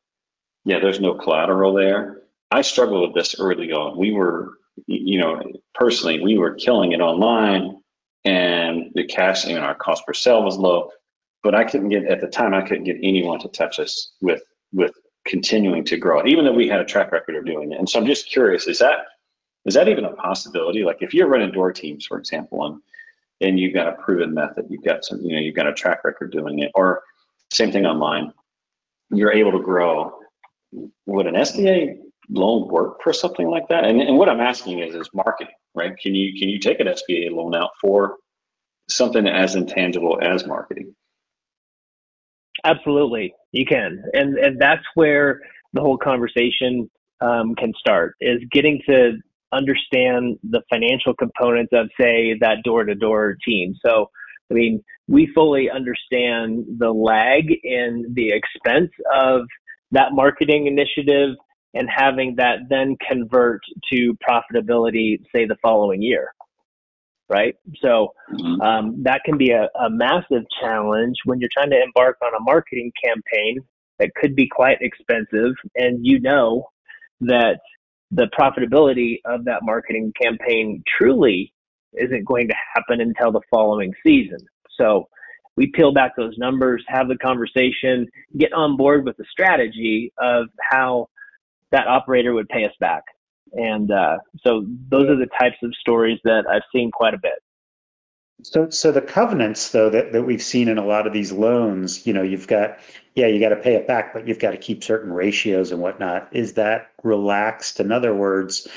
yeah, 0.64 0.80
there's 0.80 1.00
no 1.00 1.14
collateral 1.14 1.74
there. 1.74 2.22
I 2.50 2.62
struggled 2.62 3.02
with 3.02 3.14
this 3.14 3.38
early 3.38 3.72
on. 3.72 3.96
We 3.96 4.12
were, 4.12 4.52
you 4.86 5.18
know, 5.18 5.42
personally, 5.74 6.20
we 6.20 6.38
were 6.38 6.54
killing 6.54 6.92
it 6.92 7.00
online 7.00 7.80
and 8.24 8.90
the 8.94 9.04
cash, 9.04 9.46
know, 9.46 9.60
our 9.60 9.74
cost 9.74 10.04
per 10.06 10.12
sale 10.12 10.42
was 10.42 10.56
low, 10.56 10.90
but 11.42 11.54
I 11.54 11.64
couldn't 11.64 11.90
get, 11.90 12.06
at 12.06 12.20
the 12.20 12.26
time, 12.26 12.54
I 12.54 12.62
couldn't 12.62 12.84
get 12.84 12.96
anyone 13.02 13.38
to 13.40 13.48
touch 13.48 13.78
us 13.78 14.12
with 14.20 14.42
with 14.72 14.92
continuing 15.26 15.84
to 15.84 15.96
grow 15.96 16.24
even 16.24 16.44
though 16.44 16.52
we 16.52 16.68
had 16.68 16.80
a 16.80 16.84
track 16.84 17.12
record 17.12 17.36
of 17.36 17.44
doing 17.44 17.72
it. 17.72 17.78
And 17.78 17.88
so 17.88 17.98
I'm 17.98 18.06
just 18.06 18.30
curious, 18.30 18.66
is 18.66 18.78
that 18.78 18.98
is 19.64 19.74
that 19.74 19.88
even 19.88 20.04
a 20.04 20.12
possibility? 20.12 20.84
Like 20.84 20.98
if 21.00 21.12
you're 21.12 21.26
running 21.26 21.50
door 21.50 21.72
teams, 21.72 22.06
for 22.06 22.18
example, 22.18 22.64
and 22.64 22.80
and 23.40 23.58
you've 23.58 23.74
got 23.74 23.88
a 23.88 23.92
proven 23.92 24.34
method, 24.34 24.66
you've 24.68 24.84
got 24.84 25.04
some, 25.04 25.20
you 25.20 25.34
know, 25.34 25.40
you've 25.40 25.56
got 25.56 25.66
a 25.66 25.74
track 25.74 26.04
record 26.04 26.32
doing 26.32 26.60
it, 26.60 26.70
or 26.74 27.02
same 27.52 27.72
thing 27.72 27.86
online, 27.86 28.32
you're 29.10 29.32
able 29.32 29.52
to 29.52 29.62
grow. 29.62 30.18
Would 31.06 31.26
an 31.26 31.34
SBA 31.34 31.98
loan 32.28 32.68
work 32.68 33.02
for 33.02 33.12
something 33.12 33.48
like 33.48 33.68
that? 33.68 33.84
And, 33.84 34.00
and 34.00 34.18
what 34.18 34.28
I'm 34.28 34.40
asking 34.40 34.80
is, 34.80 34.94
is 34.94 35.08
marketing, 35.14 35.54
right? 35.74 35.96
Can 35.96 36.14
you 36.14 36.38
can 36.38 36.48
you 36.48 36.58
take 36.58 36.80
an 36.80 36.88
SBA 36.88 37.30
loan 37.30 37.54
out 37.54 37.70
for 37.80 38.16
something 38.88 39.26
as 39.26 39.54
intangible 39.54 40.18
as 40.20 40.46
marketing? 40.46 40.94
Absolutely, 42.64 43.32
you 43.52 43.64
can, 43.66 44.02
and 44.12 44.36
and 44.38 44.60
that's 44.60 44.84
where 44.94 45.40
the 45.72 45.80
whole 45.80 45.98
conversation 45.98 46.90
um, 47.20 47.54
can 47.54 47.72
start. 47.78 48.14
Is 48.20 48.40
getting 48.50 48.80
to 48.88 49.18
understand 49.52 50.38
the 50.42 50.62
financial 50.70 51.14
components 51.14 51.72
of, 51.72 51.88
say, 52.00 52.36
that 52.40 52.58
door-to-door 52.64 53.36
team. 53.46 53.74
So, 53.84 54.10
I 54.50 54.54
mean, 54.54 54.82
we 55.08 55.30
fully 55.34 55.70
understand 55.70 56.64
the 56.78 56.90
lag 56.90 57.44
in 57.62 58.12
the 58.14 58.32
expense 58.32 58.90
of 59.14 59.42
that 59.92 60.12
marketing 60.12 60.66
initiative 60.66 61.36
and 61.74 61.88
having 61.94 62.34
that 62.36 62.60
then 62.68 62.96
convert 63.08 63.60
to 63.92 64.16
profitability, 64.28 65.18
say 65.34 65.46
the 65.46 65.56
following 65.62 66.02
year. 66.02 66.32
Right. 67.28 67.56
So 67.82 68.14
Mhm. 68.30 68.60
um, 68.62 69.02
that 69.02 69.22
can 69.24 69.36
be 69.36 69.50
a, 69.50 69.68
a 69.80 69.90
massive 69.90 70.44
challenge 70.60 71.16
when 71.24 71.40
you're 71.40 71.50
trying 71.52 71.70
to 71.70 71.82
embark 71.82 72.16
on 72.22 72.32
a 72.34 72.42
marketing 72.42 72.92
campaign 73.04 73.58
that 73.98 74.14
could 74.14 74.36
be 74.36 74.46
quite 74.46 74.78
expensive. 74.80 75.54
And 75.74 76.06
you 76.06 76.20
know 76.20 76.68
that 77.22 77.58
the 78.10 78.28
profitability 78.38 79.20
of 79.24 79.44
that 79.44 79.60
marketing 79.62 80.12
campaign 80.20 80.82
truly 80.98 81.52
isn't 81.94 82.24
going 82.24 82.48
to 82.48 82.54
happen 82.74 83.00
until 83.00 83.32
the 83.32 83.40
following 83.50 83.92
season. 84.04 84.38
So 84.78 85.08
we 85.56 85.72
peel 85.74 85.92
back 85.92 86.12
those 86.16 86.36
numbers, 86.38 86.84
have 86.88 87.08
the 87.08 87.16
conversation, 87.16 88.06
get 88.36 88.52
on 88.52 88.76
board 88.76 89.04
with 89.04 89.16
the 89.16 89.24
strategy 89.30 90.12
of 90.18 90.46
how 90.70 91.08
that 91.72 91.86
operator 91.86 92.34
would 92.34 92.48
pay 92.48 92.64
us 92.64 92.74
back. 92.78 93.02
And 93.52 93.90
uh, 93.90 94.18
so 94.46 94.66
those 94.90 95.04
are 95.04 95.16
the 95.16 95.28
types 95.40 95.56
of 95.62 95.72
stories 95.80 96.18
that 96.24 96.44
I've 96.50 96.62
seen 96.74 96.90
quite 96.90 97.14
a 97.14 97.18
bit. 97.18 97.42
So, 98.42 98.70
so 98.70 98.92
the 98.92 99.00
covenants 99.00 99.70
though 99.70 99.90
that, 99.90 100.12
that 100.12 100.22
we've 100.22 100.42
seen 100.42 100.68
in 100.68 100.78
a 100.78 100.84
lot 100.84 101.06
of 101.06 101.12
these 101.12 101.32
loans, 101.32 102.06
you 102.06 102.12
know, 102.12 102.22
you've 102.22 102.46
got, 102.46 102.78
yeah, 103.14 103.26
you 103.26 103.40
got 103.40 103.48
to 103.48 103.56
pay 103.56 103.74
it 103.74 103.86
back, 103.86 104.12
but 104.12 104.28
you've 104.28 104.38
got 104.38 104.50
to 104.50 104.58
keep 104.58 104.84
certain 104.84 105.12
ratios 105.12 105.72
and 105.72 105.80
whatnot. 105.80 106.28
Is 106.32 106.54
that 106.54 106.90
relaxed? 107.02 107.80
In 107.80 107.92
other 107.92 108.14
words, 108.14 108.68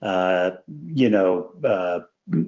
uh, 0.00 0.52
you 0.86 1.10
know, 1.10 1.50
uh, 1.62 2.00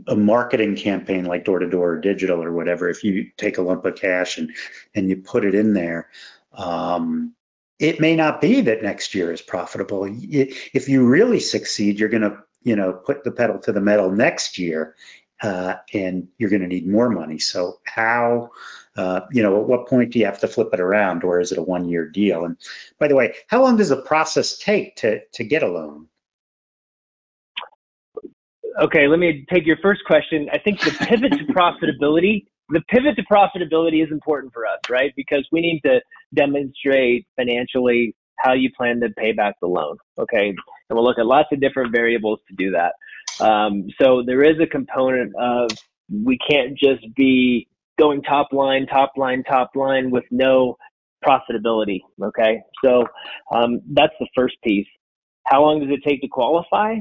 a 0.06 0.16
marketing 0.16 0.76
campaign 0.76 1.24
like 1.24 1.44
door 1.44 1.58
to 1.58 1.68
door 1.68 1.92
or 1.92 2.00
digital 2.00 2.42
or 2.42 2.52
whatever, 2.52 2.88
if 2.88 3.04
you 3.04 3.30
take 3.36 3.58
a 3.58 3.62
lump 3.62 3.84
of 3.84 3.96
cash 3.96 4.38
and, 4.38 4.54
and 4.94 5.08
you 5.08 5.16
put 5.16 5.44
it 5.44 5.54
in 5.54 5.74
there, 5.74 6.08
um, 6.54 7.34
it 7.78 8.00
may 8.00 8.16
not 8.16 8.40
be 8.40 8.62
that 8.62 8.82
next 8.82 9.14
year 9.14 9.32
is 9.32 9.42
profitable. 9.42 10.06
If 10.08 10.88
you 10.88 11.06
really 11.06 11.40
succeed, 11.40 11.98
you're 11.98 12.08
going 12.08 12.22
to, 12.22 12.38
you 12.62 12.76
know, 12.76 12.92
put 12.92 13.24
the 13.24 13.32
pedal 13.32 13.58
to 13.58 13.72
the 13.72 13.80
metal 13.80 14.10
next 14.10 14.58
year 14.58 14.94
uh, 15.42 15.74
and 15.92 16.28
you're 16.38 16.50
going 16.50 16.62
to 16.62 16.68
need 16.68 16.86
more 16.86 17.10
money. 17.10 17.38
So 17.38 17.80
how, 17.84 18.50
uh, 18.96 19.22
you 19.32 19.42
know, 19.42 19.60
at 19.60 19.66
what 19.66 19.88
point 19.88 20.12
do 20.12 20.18
you 20.18 20.26
have 20.26 20.40
to 20.40 20.48
flip 20.48 20.70
it 20.72 20.80
around, 20.80 21.24
or 21.24 21.40
is 21.40 21.52
it 21.52 21.58
a 21.58 21.62
one-year 21.62 22.08
deal? 22.08 22.44
And 22.44 22.56
by 22.98 23.08
the 23.08 23.16
way, 23.16 23.34
how 23.48 23.62
long 23.62 23.76
does 23.76 23.88
the 23.88 24.00
process 24.02 24.58
take 24.58 24.96
to 24.96 25.20
to 25.34 25.44
get 25.44 25.62
a 25.62 25.68
loan? 25.68 26.08
Okay, 28.80 29.06
let 29.06 29.18
me 29.18 29.46
take 29.52 29.66
your 29.66 29.76
first 29.82 30.04
question. 30.04 30.48
I 30.52 30.58
think 30.58 30.80
the 30.80 30.90
pivot 30.90 31.32
to 31.32 31.44
profitability, 31.52 32.46
the 32.70 32.80
pivot 32.88 33.16
to 33.16 33.22
profitability 33.22 34.04
is 34.04 34.10
important 34.10 34.52
for 34.52 34.66
us, 34.66 34.80
right? 34.90 35.12
Because 35.16 35.46
we 35.52 35.60
need 35.60 35.80
to 35.84 36.00
demonstrate 36.34 37.26
financially 37.36 38.16
how 38.38 38.52
you 38.52 38.70
plan 38.76 39.00
to 39.00 39.10
pay 39.10 39.32
back 39.32 39.54
the 39.60 39.68
loan. 39.68 39.96
Okay, 40.18 40.48
and 40.48 40.58
we'll 40.90 41.04
look 41.04 41.18
at 41.18 41.26
lots 41.26 41.48
of 41.52 41.60
different 41.60 41.92
variables 41.92 42.40
to 42.48 42.54
do 42.56 42.72
that. 42.72 42.94
Um, 43.40 43.86
so 44.00 44.22
there 44.24 44.42
is 44.42 44.56
a 44.60 44.66
component 44.66 45.32
of 45.36 45.70
we 46.10 46.38
can't 46.48 46.78
just 46.78 47.02
be 47.14 47.68
going 47.98 48.22
top 48.22 48.52
line, 48.52 48.86
top 48.86 49.12
line, 49.16 49.42
top 49.44 49.70
line 49.74 50.10
with 50.10 50.24
no 50.30 50.76
profitability. 51.26 52.00
Okay, 52.22 52.60
so 52.84 53.04
um, 53.54 53.80
that's 53.92 54.12
the 54.20 54.28
first 54.34 54.56
piece. 54.62 54.86
How 55.46 55.62
long 55.62 55.80
does 55.80 55.90
it 55.90 56.08
take 56.08 56.20
to 56.22 56.28
qualify? 56.28 56.96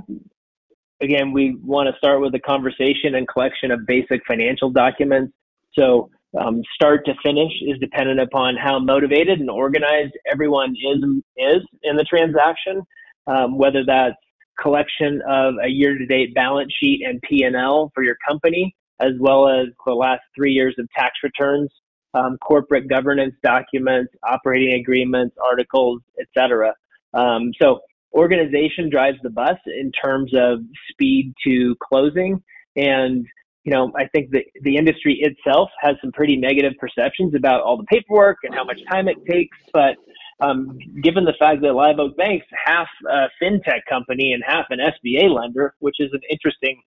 Again, 1.01 1.31
we 1.31 1.55
want 1.63 1.89
to 1.89 1.97
start 1.97 2.21
with 2.21 2.33
a 2.35 2.39
conversation 2.39 3.15
and 3.15 3.27
collection 3.27 3.71
of 3.71 3.85
basic 3.85 4.21
financial 4.25 4.69
documents. 4.69 5.33
So 5.77 6.09
um, 6.39 6.61
start 6.73 7.05
to 7.05 7.13
finish 7.23 7.51
is 7.61 7.77
dependent 7.79 8.19
upon 8.19 8.55
how 8.55 8.79
motivated 8.79 9.39
and 9.39 9.49
organized 9.49 10.13
everyone 10.31 10.71
is 10.71 11.03
is 11.37 11.61
in 11.83 11.95
the 11.95 12.03
transaction. 12.03 12.83
Um, 13.25 13.57
whether 13.57 13.85
that's 13.85 14.17
collection 14.59 15.21
of 15.27 15.55
a 15.63 15.67
year-to-date 15.67 16.33
balance 16.33 16.71
sheet 16.79 17.01
and 17.05 17.21
P&L 17.21 17.91
for 17.93 18.03
your 18.03 18.17
company, 18.27 18.75
as 18.99 19.11
well 19.19 19.47
as 19.47 19.67
the 19.85 19.93
last 19.93 20.21
three 20.35 20.51
years 20.51 20.75
of 20.77 20.87
tax 20.97 21.13
returns, 21.23 21.69
um, 22.13 22.37
corporate 22.37 22.87
governance 22.87 23.35
documents, 23.43 24.13
operating 24.23 24.79
agreements, 24.79 25.35
articles, 25.43 26.01
etc. 26.19 26.73
Um, 27.13 27.51
so 27.61 27.79
organization 28.13 28.89
drives 28.89 29.17
the 29.23 29.29
bus 29.29 29.57
in 29.65 29.91
terms 29.91 30.31
of 30.35 30.59
speed 30.91 31.33
to 31.45 31.75
closing. 31.81 32.41
And, 32.75 33.25
you 33.63 33.73
know, 33.73 33.91
I 33.97 34.07
think 34.07 34.31
that 34.31 34.43
the 34.61 34.77
industry 34.77 35.19
itself 35.21 35.69
has 35.81 35.95
some 36.01 36.11
pretty 36.11 36.37
negative 36.37 36.73
perceptions 36.79 37.33
about 37.35 37.61
all 37.61 37.77
the 37.77 37.85
paperwork 37.85 38.37
and 38.43 38.53
how 38.53 38.63
much 38.63 38.79
time 38.91 39.07
it 39.07 39.17
takes. 39.29 39.57
But 39.73 39.95
um, 40.43 40.77
given 41.01 41.23
the 41.23 41.33
fact 41.39 41.61
that 41.61 41.73
Live 41.73 41.99
Oak 41.99 42.17
Bank's 42.17 42.45
half 42.65 42.87
a 43.09 43.27
fintech 43.41 43.81
company 43.89 44.33
and 44.33 44.43
half 44.45 44.65
an 44.69 44.79
SBA 44.79 45.33
lender, 45.33 45.73
which 45.79 45.95
is 45.99 46.11
an 46.11 46.21
interesting 46.29 46.81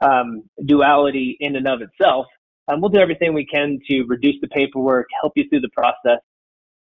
um, 0.00 0.42
duality 0.64 1.36
in 1.40 1.56
and 1.56 1.66
of 1.66 1.80
itself, 1.82 2.26
um, 2.68 2.80
we'll 2.80 2.90
do 2.90 3.00
everything 3.00 3.34
we 3.34 3.46
can 3.46 3.78
to 3.88 4.04
reduce 4.04 4.36
the 4.40 4.48
paperwork, 4.48 5.08
help 5.20 5.32
you 5.34 5.44
through 5.48 5.60
the 5.60 5.70
process. 5.70 6.20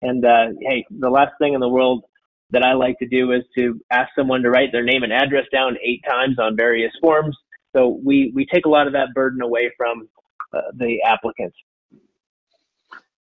And 0.01 0.23
uh, 0.23 0.47
hey, 0.61 0.85
the 0.91 1.09
last 1.09 1.31
thing 1.39 1.53
in 1.53 1.59
the 1.59 1.69
world 1.69 2.03
that 2.51 2.63
I 2.63 2.73
like 2.73 2.97
to 2.99 3.07
do 3.07 3.31
is 3.31 3.43
to 3.57 3.79
ask 3.91 4.09
someone 4.15 4.41
to 4.43 4.49
write 4.49 4.71
their 4.71 4.83
name 4.83 5.03
and 5.03 5.11
address 5.11 5.45
down 5.51 5.77
eight 5.83 6.03
times 6.07 6.37
on 6.39 6.55
various 6.55 6.91
forms. 7.01 7.35
So 7.75 7.99
we, 8.03 8.31
we 8.35 8.45
take 8.45 8.65
a 8.65 8.69
lot 8.69 8.87
of 8.87 8.93
that 8.93 9.13
burden 9.13 9.41
away 9.41 9.71
from 9.77 10.09
uh, 10.53 10.61
the 10.75 11.01
applicants. 11.03 11.55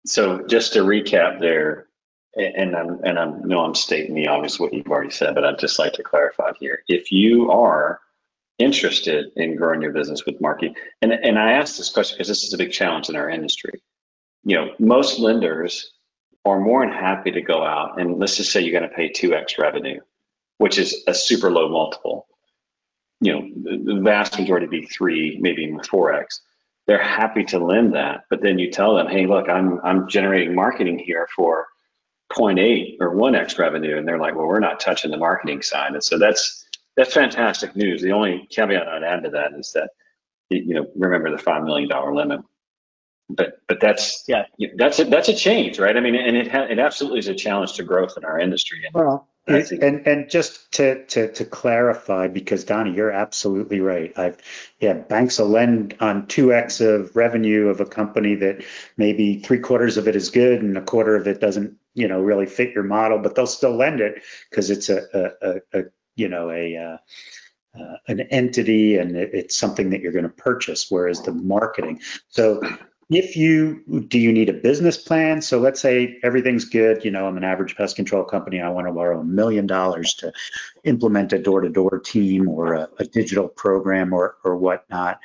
So 0.05 0.45
just 0.47 0.73
to 0.73 0.79
recap 0.79 1.39
there, 1.39 1.87
and 2.35 2.75
I'm 2.75 2.99
and 3.03 3.19
I 3.19 3.25
know 3.25 3.63
I'm 3.63 3.75
stating 3.75 4.15
the 4.15 4.27
obvious 4.27 4.59
what 4.59 4.73
you've 4.73 4.87
already 4.87 5.11
said, 5.11 5.35
but 5.35 5.45
I'd 5.45 5.59
just 5.59 5.79
like 5.79 5.93
to 5.93 6.03
clarify 6.03 6.51
here. 6.59 6.83
If 6.87 7.11
you 7.11 7.51
are 7.51 7.99
interested 8.59 9.31
in 9.35 9.55
growing 9.55 9.81
your 9.81 9.91
business 9.91 10.25
with 10.25 10.41
marketing, 10.41 10.75
and 11.01 11.13
and 11.13 11.37
I 11.37 11.53
ask 11.53 11.77
this 11.77 11.89
question 11.89 12.17
because 12.17 12.27
this 12.27 12.43
is 12.43 12.53
a 12.53 12.57
big 12.57 12.71
challenge 12.71 13.09
in 13.09 13.15
our 13.15 13.29
industry. 13.29 13.81
You 14.43 14.55
know, 14.55 14.73
most 14.79 15.19
lenders 15.19 15.91
are 16.45 16.59
more 16.59 16.85
than 16.85 16.93
happy 16.93 17.31
to 17.31 17.41
go 17.41 17.63
out 17.63 18.01
and 18.01 18.19
let's 18.19 18.35
just 18.35 18.51
say 18.51 18.61
you're 18.61 18.77
going 18.77 18.89
to 18.89 18.95
pay 18.95 19.09
2x 19.09 19.57
revenue, 19.57 20.01
which 20.57 20.77
is 20.77 21.03
a 21.07 21.13
super 21.13 21.49
low 21.49 21.69
multiple. 21.69 22.27
You 23.21 23.31
know, 23.31 23.49
the, 23.63 23.93
the 23.93 24.01
vast 24.01 24.37
majority 24.37 24.67
be 24.67 24.85
three, 24.85 25.37
maybe 25.39 25.63
even 25.63 25.79
4x. 25.79 26.41
They're 26.85 27.01
happy 27.01 27.45
to 27.45 27.59
lend 27.59 27.93
that, 27.93 28.25
but 28.29 28.41
then 28.41 28.59
you 28.59 28.69
tell 28.69 28.95
them, 28.95 29.07
hey, 29.07 29.25
look, 29.25 29.47
I'm 29.47 29.79
I'm 29.85 30.09
generating 30.09 30.53
marketing 30.53 30.99
here 30.99 31.29
for 31.33 31.67
0.8 32.33 32.97
or 32.99 33.15
1x 33.15 33.57
revenue, 33.57 33.97
and 33.97 34.07
they're 34.07 34.19
like, 34.19 34.35
well, 34.35 34.47
we're 34.47 34.59
not 34.59 34.79
touching 34.79 35.11
the 35.11 35.17
marketing 35.17 35.61
side. 35.61 35.93
And 35.93 36.03
so 36.03 36.17
that's 36.17 36.65
that's 36.95 37.13
fantastic 37.13 37.75
news. 37.75 38.01
The 38.01 38.11
only 38.11 38.47
caveat 38.49 38.87
I'd 38.87 39.03
add 39.03 39.23
to 39.23 39.29
that 39.31 39.53
is 39.53 39.71
that 39.73 39.89
you 40.49 40.75
know 40.75 40.87
remember 40.95 41.31
the 41.31 41.37
five 41.37 41.63
million 41.63 41.89
dollar 41.89 42.13
limit. 42.13 42.41
But 43.29 43.59
but 43.67 43.79
that's 43.79 44.25
yeah 44.27 44.45
that's 44.75 44.99
a, 44.99 45.05
that's 45.05 45.29
a 45.29 45.33
change, 45.33 45.79
right? 45.79 45.95
I 45.95 45.99
mean, 45.99 46.15
and 46.15 46.35
it 46.35 46.51
ha- 46.51 46.67
it 46.69 46.79
absolutely 46.79 47.19
is 47.19 47.27
a 47.27 47.35
challenge 47.35 47.73
to 47.73 47.83
growth 47.83 48.13
in 48.17 48.25
our 48.25 48.39
industry. 48.39 48.79
And 48.85 48.93
well, 48.93 49.27
and 49.47 50.07
and 50.07 50.29
just 50.29 50.71
to, 50.73 51.05
to 51.07 51.31
to 51.33 51.45
clarify, 51.45 52.27
because 52.27 52.63
Donnie, 52.63 52.93
you're 52.93 53.11
absolutely 53.11 53.81
right. 53.81 54.17
I've 54.17 54.37
yeah, 54.79 54.93
banks 54.93 55.39
will 55.39 55.49
lend 55.49 55.97
on 55.99 56.27
two 56.27 56.53
x 56.53 56.79
of 56.79 57.15
revenue 57.15 57.67
of 57.67 57.81
a 57.81 57.85
company 57.85 58.35
that 58.35 58.63
maybe 58.95 59.39
three 59.39 59.59
quarters 59.59 59.97
of 59.97 60.07
it 60.07 60.15
is 60.15 60.29
good 60.29 60.61
and 60.61 60.77
a 60.77 60.81
quarter 60.81 61.15
of 61.15 61.27
it 61.27 61.41
doesn't, 61.41 61.77
you 61.93 62.07
know, 62.07 62.21
really 62.21 62.45
fit 62.45 62.73
your 62.73 62.83
model, 62.83 63.19
but 63.19 63.35
they'll 63.35 63.45
still 63.45 63.75
lend 63.75 63.99
it 63.99 64.23
because 64.49 64.69
it's 64.69 64.89
a, 64.89 65.01
a, 65.13 65.49
a, 65.49 65.79
a, 65.79 65.83
you 66.15 66.29
know 66.29 66.49
a 66.49 66.77
uh, 66.77 66.97
uh, 67.77 67.97
an 68.07 68.21
entity 68.21 68.97
and 68.97 69.17
it, 69.17 69.31
it's 69.33 69.57
something 69.57 69.89
that 69.89 70.01
you're 70.01 70.13
going 70.13 70.23
to 70.23 70.29
purchase. 70.29 70.87
Whereas 70.89 71.21
the 71.21 71.33
marketing, 71.33 71.99
so 72.29 72.61
if 73.15 73.35
you 73.35 74.05
do 74.07 74.19
you 74.19 74.31
need 74.31 74.49
a 74.49 74.53
business 74.53 74.97
plan? 74.97 75.41
So 75.41 75.59
let's 75.59 75.81
say 75.81 76.19
everything's 76.23 76.65
good 76.65 77.03
you 77.03 77.11
know 77.11 77.27
i'm 77.27 77.37
an 77.37 77.43
average 77.43 77.75
pest 77.75 77.95
control 77.95 78.23
company 78.23 78.61
i 78.61 78.69
want 78.69 78.87
to 78.87 78.93
borrow 78.93 79.19
a 79.19 79.23
million 79.23 79.67
dollars 79.67 80.13
to 80.15 80.31
implement 80.83 81.33
a 81.33 81.39
door-to-door 81.39 81.99
team 81.99 82.49
or 82.49 82.73
a, 82.73 82.89
a, 82.99 83.05
digital 83.05 83.47
program 83.47 84.13
or 84.13 84.37
or 84.43 84.57
whatnot. 84.57 85.19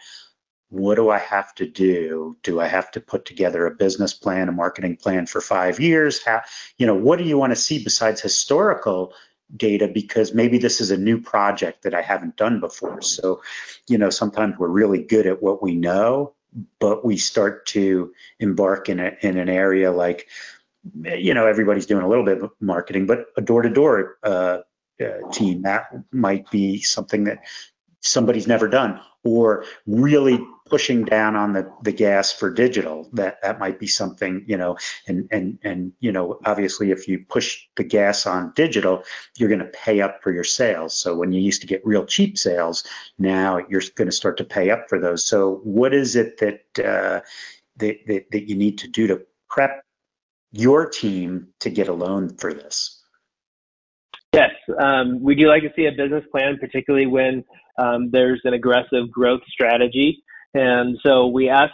What 0.70 0.96
do 0.96 1.08
i 1.08 1.18
have 1.18 1.54
to 1.56 1.66
do? 1.66 2.36
Do 2.42 2.60
i 2.60 2.66
have 2.66 2.90
to 2.92 3.00
put 3.00 3.24
together 3.24 3.66
a 3.66 3.74
business 3.74 4.14
plan 4.14 4.48
a 4.48 4.52
marketing 4.52 4.96
plan 4.96 5.26
for 5.26 5.40
five 5.40 5.80
years? 5.80 6.22
How 6.24 6.42
you 6.76 6.86
know 6.86 6.94
what 6.94 7.18
do 7.18 7.24
you 7.24 7.38
want 7.38 7.52
to 7.52 7.56
see 7.56 7.82
besides 7.82 8.20
historical 8.20 9.14
data? 9.56 9.88
Because 9.88 10.34
maybe 10.34 10.58
this 10.58 10.80
is 10.80 10.90
a 10.90 10.96
new 10.98 11.20
project 11.20 11.82
that 11.84 11.94
i 11.94 12.02
haven't 12.02 12.36
done 12.36 12.60
before. 12.60 13.00
So 13.02 13.42
you 13.86 13.98
know 13.98 14.10
sometimes 14.10 14.58
we're 14.58 14.68
really 14.68 15.02
good 15.02 15.26
at 15.26 15.42
what 15.42 15.62
we 15.62 15.74
know 15.74 16.34
but 16.78 17.04
we 17.04 17.16
start 17.16 17.66
to 17.66 18.12
embark 18.40 18.88
in, 18.88 19.00
a, 19.00 19.12
in 19.20 19.38
an 19.38 19.48
area 19.48 19.92
like, 19.92 20.28
you 21.02 21.34
know, 21.34 21.46
everybody's 21.46 21.86
doing 21.86 22.04
a 22.04 22.08
little 22.08 22.24
bit 22.24 22.42
of 22.42 22.50
marketing, 22.60 23.06
but 23.06 23.26
a 23.36 23.40
door-to-door 23.40 24.18
uh, 24.22 24.58
uh, 25.00 25.30
team 25.32 25.62
that 25.62 25.90
might 26.12 26.50
be 26.50 26.80
something 26.80 27.24
that 27.24 27.38
somebody's 28.00 28.46
never 28.46 28.68
done, 28.68 29.00
or 29.24 29.64
really 29.86 30.38
pushing 30.68 31.04
down 31.04 31.36
on 31.36 31.52
the, 31.52 31.72
the 31.82 31.92
gas 31.92 32.32
for 32.32 32.50
digital. 32.50 33.08
That 33.12 33.40
that 33.42 33.58
might 33.58 33.78
be 33.78 33.86
something, 33.86 34.44
you 34.46 34.56
know, 34.56 34.76
and 35.06 35.28
and 35.30 35.58
and 35.62 35.92
you 36.00 36.12
know, 36.12 36.38
obviously 36.44 36.90
if 36.90 37.08
you 37.08 37.24
push 37.28 37.66
the 37.76 37.84
gas 37.84 38.26
on 38.26 38.52
digital, 38.54 39.04
you're 39.36 39.48
going 39.48 39.58
to 39.60 39.66
pay 39.66 40.00
up 40.00 40.22
for 40.22 40.32
your 40.32 40.44
sales. 40.44 40.94
So 40.94 41.16
when 41.16 41.32
you 41.32 41.40
used 41.40 41.60
to 41.62 41.66
get 41.66 41.86
real 41.86 42.04
cheap 42.04 42.38
sales, 42.38 42.84
now 43.18 43.58
you're 43.68 43.82
going 43.94 44.08
to 44.08 44.16
start 44.16 44.38
to 44.38 44.44
pay 44.44 44.70
up 44.70 44.88
for 44.88 44.98
those. 44.98 45.24
So 45.24 45.60
what 45.64 45.94
is 45.94 46.16
it 46.16 46.38
that 46.38 46.60
uh, 46.78 47.20
that, 47.76 47.96
that 48.06 48.30
that 48.30 48.48
you 48.48 48.56
need 48.56 48.78
to 48.78 48.88
do 48.88 49.06
to 49.08 49.22
prep 49.48 49.82
your 50.52 50.88
team 50.88 51.48
to 51.60 51.70
get 51.70 51.88
a 51.88 51.92
loan 51.92 52.36
for 52.36 52.52
this? 52.52 53.02
Yes, 54.32 54.50
um, 54.78 55.24
do 55.24 55.48
like 55.48 55.62
to 55.62 55.72
see 55.74 55.86
a 55.86 55.92
business 55.92 56.24
plan, 56.30 56.58
particularly 56.58 57.06
when 57.06 57.44
um, 57.78 58.10
there's 58.10 58.40
an 58.44 58.52
aggressive 58.52 59.10
growth 59.10 59.40
strategy. 59.48 60.22
And 60.54 60.98
so 61.04 61.26
we 61.26 61.48
ask 61.48 61.72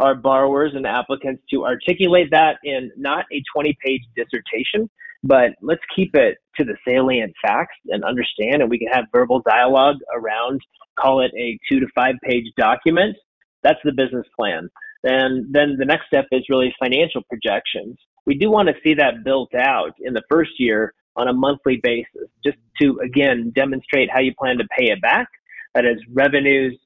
our 0.00 0.14
borrowers 0.14 0.72
and 0.74 0.86
applicants 0.86 1.42
to 1.50 1.64
articulate 1.64 2.28
that 2.30 2.58
in 2.64 2.90
not 2.96 3.24
a 3.32 3.42
20 3.54 3.76
page 3.84 4.02
dissertation, 4.14 4.90
but 5.22 5.50
let's 5.62 5.82
keep 5.94 6.14
it 6.14 6.38
to 6.56 6.64
the 6.64 6.76
salient 6.86 7.32
facts 7.42 7.76
and 7.88 8.04
understand, 8.04 8.60
and 8.60 8.70
we 8.70 8.78
can 8.78 8.88
have 8.88 9.04
verbal 9.12 9.42
dialogue 9.48 9.96
around, 10.14 10.60
call 10.98 11.20
it 11.20 11.32
a 11.36 11.58
two 11.68 11.80
to 11.80 11.86
five 11.94 12.14
page 12.22 12.46
document. 12.56 13.16
That's 13.62 13.80
the 13.84 13.92
business 13.92 14.26
plan. 14.38 14.68
And 15.04 15.52
then 15.52 15.76
the 15.78 15.84
next 15.84 16.06
step 16.06 16.26
is 16.32 16.44
really 16.48 16.74
financial 16.78 17.22
projections. 17.28 17.96
We 18.26 18.34
do 18.36 18.50
want 18.50 18.68
to 18.68 18.74
see 18.82 18.94
that 18.94 19.24
built 19.24 19.54
out 19.54 19.92
in 20.00 20.14
the 20.14 20.22
first 20.28 20.52
year 20.58 20.94
on 21.16 21.28
a 21.28 21.32
monthly 21.32 21.80
basis, 21.82 22.28
just 22.44 22.58
to 22.80 22.98
again 23.02 23.52
demonstrate 23.54 24.10
how 24.12 24.20
you 24.20 24.32
plan 24.38 24.58
to 24.58 24.64
pay 24.78 24.90
it 24.90 25.00
back. 25.00 25.28
That 25.74 25.84
is 25.84 25.98
revenues, 26.12 26.78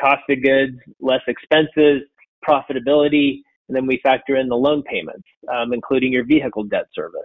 cost 0.00 0.22
of 0.28 0.42
goods, 0.42 0.76
less 1.00 1.22
expenses, 1.26 2.02
profitability, 2.46 3.40
and 3.68 3.76
then 3.76 3.86
we 3.86 4.00
factor 4.02 4.36
in 4.36 4.48
the 4.48 4.56
loan 4.56 4.82
payments, 4.82 5.26
um, 5.52 5.72
including 5.72 6.12
your 6.12 6.24
vehicle 6.24 6.64
debt 6.64 6.86
service. 6.94 7.22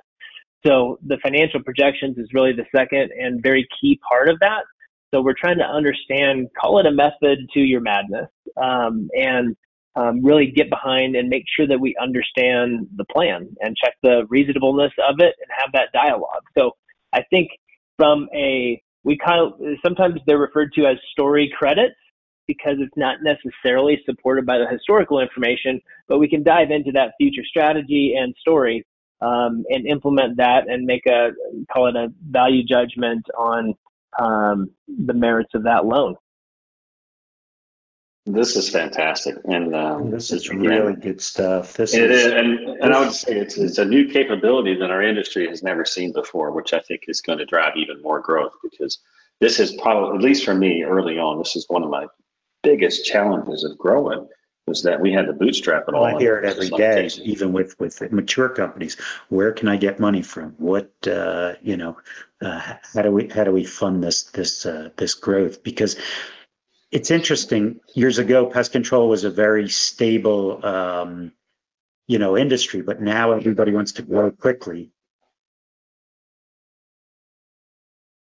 So 0.66 1.00
the 1.06 1.18
financial 1.24 1.62
projections 1.64 2.18
is 2.18 2.28
really 2.34 2.54
the 2.54 2.66
second 2.76 3.12
and 3.12 3.42
very 3.42 3.68
key 3.80 4.00
part 4.08 4.30
of 4.30 4.40
that. 4.40 4.64
So 5.14 5.22
we're 5.22 5.36
trying 5.40 5.58
to 5.58 5.66
understand, 5.66 6.48
call 6.60 6.80
it 6.80 6.86
a 6.86 6.92
method 6.92 7.40
to 7.54 7.60
your 7.60 7.82
madness, 7.82 8.30
um, 8.62 9.10
and 9.14 9.56
um, 9.96 10.24
really 10.24 10.52
get 10.52 10.70
behind 10.70 11.16
and 11.16 11.30
make 11.30 11.44
sure 11.58 11.68
that 11.68 11.80
we 11.80 11.96
understand 12.02 12.88
the 12.96 13.06
plan 13.12 13.50
and 13.60 13.76
check 13.76 13.96
the 14.04 14.26
reasonableness 14.30 14.92
of 15.10 15.16
it 15.20 15.36
and 15.40 15.50
have 15.58 15.72
that 15.74 15.92
dialogue. 15.94 16.44
So 16.58 16.72
I 17.14 17.24
think 17.30 17.50
from 17.98 18.30
a 18.34 18.82
we 19.04 19.18
kind 19.18 19.42
of 19.42 19.54
sometimes 19.84 20.20
they're 20.28 20.38
referred 20.38 20.74
to 20.74 20.86
as 20.86 20.98
story 21.12 21.52
credits 21.58 21.96
because 22.50 22.78
it's 22.80 22.98
not 22.98 23.18
necessarily 23.22 24.02
supported 24.08 24.44
by 24.44 24.58
the 24.58 24.66
historical 24.68 25.20
information, 25.20 25.80
but 26.08 26.18
we 26.18 26.28
can 26.28 26.42
dive 26.42 26.72
into 26.72 26.92
that 26.92 27.12
future 27.20 27.46
strategy 27.46 28.16
and 28.20 28.34
story 28.40 28.84
um, 29.22 29.64
and 29.70 29.86
implement 29.86 30.36
that 30.38 30.68
and 30.68 30.84
make 30.84 31.06
a 31.06 31.30
call 31.72 31.86
it 31.86 31.96
a 31.96 32.08
value 32.32 32.64
judgment 32.64 33.24
on 33.38 33.76
um, 34.20 34.72
the 35.06 35.14
merits 35.14 35.52
of 35.54 35.62
that 35.62 35.86
loan. 35.86 36.16
This 38.26 38.56
is 38.56 38.68
fantastic, 38.68 39.36
and 39.46 39.76
um, 39.76 40.10
this 40.10 40.32
is 40.32 40.50
really 40.50 40.96
good 40.96 41.22
stuff. 41.22 41.74
This 41.74 41.94
it 41.94 42.10
is, 42.10 42.26
is 42.26 42.34
and, 42.34 42.60
and 42.82 42.94
I 42.94 43.00
would 43.00 43.14
say 43.14 43.38
it's, 43.38 43.58
it's 43.58 43.78
a 43.78 43.86
new 43.86 44.08
capability 44.08 44.76
that 44.76 44.90
our 44.90 45.04
industry 45.04 45.48
has 45.48 45.62
never 45.62 45.86
seen 45.86 46.14
before, 46.14 46.52
which 46.52 46.74
I 46.74 46.80
think 46.80 47.04
is 47.08 47.22
going 47.22 47.38
to 47.38 47.46
drive 47.46 47.74
even 47.76 48.02
more 48.02 48.22
growth 48.22 48.54
because 48.64 48.98
this 49.40 49.60
is 49.60 49.72
probably, 49.82 50.18
at 50.18 50.24
least 50.24 50.46
for 50.46 50.54
me, 50.54 50.84
early 50.84 51.18
on, 51.18 51.38
this 51.38 51.56
is 51.56 51.66
one 51.70 51.84
of 51.84 51.90
my 51.90 52.06
biggest 52.64 53.06
challenges 53.06 53.64
of 53.64 53.78
growing 53.78 54.28
was 54.68 54.84
that 54.84 55.02
we 55.02 55.12
had 55.12 55.26
to 55.26 55.34
bootstrap 55.34 55.86
it 55.88 55.96
all. 55.96 56.04
Well, 56.04 56.16
I 56.16 56.20
hear 56.20 56.38
it 56.38 56.46
every 56.46 56.70
day, 56.70 57.10
even 57.24 57.52
with 57.52 57.78
with 57.80 58.00
mature 58.12 58.50
companies. 58.50 58.96
Where 59.30 59.52
can 59.52 59.68
I 59.68 59.78
get 59.78 60.00
money 60.00 60.22
from? 60.22 60.52
What 60.58 60.92
uh, 61.08 61.54
you 61.62 61.76
know? 61.76 61.98
Uh, 62.42 62.76
how 62.94 63.02
do 63.02 63.12
we 63.12 63.28
how 63.28 63.44
do 63.44 63.52
we 63.52 63.66
fund 63.66 64.04
this 64.04 64.24
this 64.24 64.66
uh, 64.66 64.90
this 64.96 65.16
growth? 65.16 65.64
Because 65.64 65.98
it's 66.92 67.12
interesting. 67.12 67.80
Years 67.94 68.20
ago, 68.20 68.46
pest 68.46 68.72
control 68.72 69.10
was 69.10 69.24
a 69.24 69.30
very 69.30 69.70
stable, 69.70 70.66
um, 70.66 71.32
you 72.08 72.20
know, 72.20 72.38
industry, 72.38 72.82
but 72.82 73.02
now 73.02 73.32
everybody 73.32 73.74
wants 73.74 73.94
to 73.94 74.02
grow 74.02 74.32
quickly. 74.32 74.92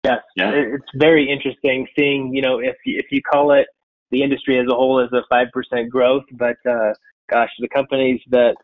Yes, 0.04 0.22
yeah. 0.36 0.52
it's 0.52 0.92
very 0.96 1.32
interesting 1.32 1.88
seeing, 1.96 2.34
you 2.34 2.42
know, 2.42 2.58
if 2.58 2.76
you, 2.86 2.98
if 2.98 3.12
you 3.12 3.22
call 3.22 3.52
it 3.52 3.68
the 4.12 4.24
industry 4.24 4.60
as 4.60 4.68
a 4.68 4.76
whole 4.76 5.00
is 5.00 5.12
a 5.14 5.22
five 5.30 5.48
percent 5.54 5.90
growth, 5.90 6.26
but 6.34 6.58
uh, 6.70 6.94
gosh, 7.30 7.50
the 7.60 7.70
companies 7.70 8.22
that 8.30 8.56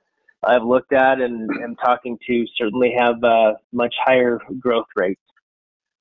I've 0.43 0.63
looked 0.63 0.93
at 0.93 1.19
and 1.19 1.49
am 1.63 1.75
talking 1.75 2.17
to 2.27 2.45
certainly 2.57 2.93
have 2.97 3.23
uh, 3.23 3.53
much 3.71 3.95
higher 4.03 4.39
growth 4.60 4.86
rates. 4.95 5.21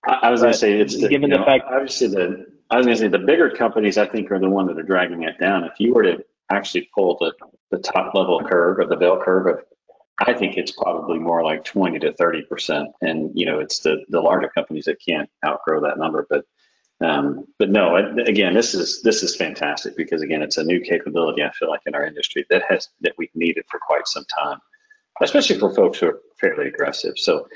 I 0.04 0.30
was 0.30 0.40
going 0.40 0.52
to 0.52 0.58
say 0.58 0.78
it's 0.78 1.00
the, 1.00 1.08
given 1.08 1.30
the 1.30 1.38
know, 1.38 1.44
fact 1.44 1.64
obviously 1.66 2.08
the 2.08 2.46
I 2.70 2.76
was 2.76 2.86
going 2.86 2.96
to 2.96 3.02
say 3.02 3.08
the 3.08 3.18
bigger 3.18 3.50
companies 3.50 3.98
I 3.98 4.06
think 4.06 4.30
are 4.30 4.38
the 4.38 4.48
one 4.48 4.66
that 4.66 4.78
are 4.78 4.82
dragging 4.82 5.22
it 5.22 5.38
down. 5.40 5.64
If 5.64 5.74
you 5.78 5.94
were 5.94 6.02
to 6.02 6.24
actually 6.50 6.88
pull 6.94 7.16
the 7.18 7.32
the 7.70 7.78
top 7.78 8.14
level 8.14 8.40
curve 8.40 8.78
or 8.78 8.86
the 8.86 8.96
bell 8.96 9.20
curve 9.22 9.46
of 9.46 9.64
I 10.18 10.32
think 10.32 10.56
it's 10.56 10.72
probably 10.72 11.18
more 11.18 11.44
like 11.44 11.64
20 11.64 11.98
to 12.00 12.12
30 12.14 12.42
percent, 12.42 12.88
and 13.02 13.30
you 13.34 13.46
know 13.46 13.58
it's 13.58 13.80
the 13.80 14.04
the 14.08 14.20
larger 14.20 14.48
companies 14.48 14.84
that 14.84 14.98
can't 15.06 15.28
outgrow 15.46 15.80
that 15.82 15.98
number. 15.98 16.26
But 16.28 16.44
um, 17.00 17.44
but 17.58 17.70
no, 17.70 17.96
again, 18.26 18.54
this 18.54 18.74
is 18.74 19.02
this 19.02 19.22
is 19.22 19.36
fantastic 19.36 19.96
because 19.96 20.22
again, 20.22 20.42
it's 20.42 20.56
a 20.56 20.64
new 20.64 20.80
capability. 20.80 21.42
I 21.42 21.50
feel 21.50 21.68
like 21.68 21.82
in 21.86 21.94
our 21.94 22.06
industry 22.06 22.46
that 22.48 22.62
has 22.68 22.88
that 23.02 23.12
we've 23.18 23.34
needed 23.34 23.64
for 23.68 23.78
quite 23.78 24.08
some 24.08 24.24
time, 24.34 24.58
especially 25.20 25.58
for 25.58 25.74
folks 25.74 25.98
who 25.98 26.06
are 26.08 26.20
fairly 26.40 26.68
aggressive. 26.68 27.14
So, 27.16 27.48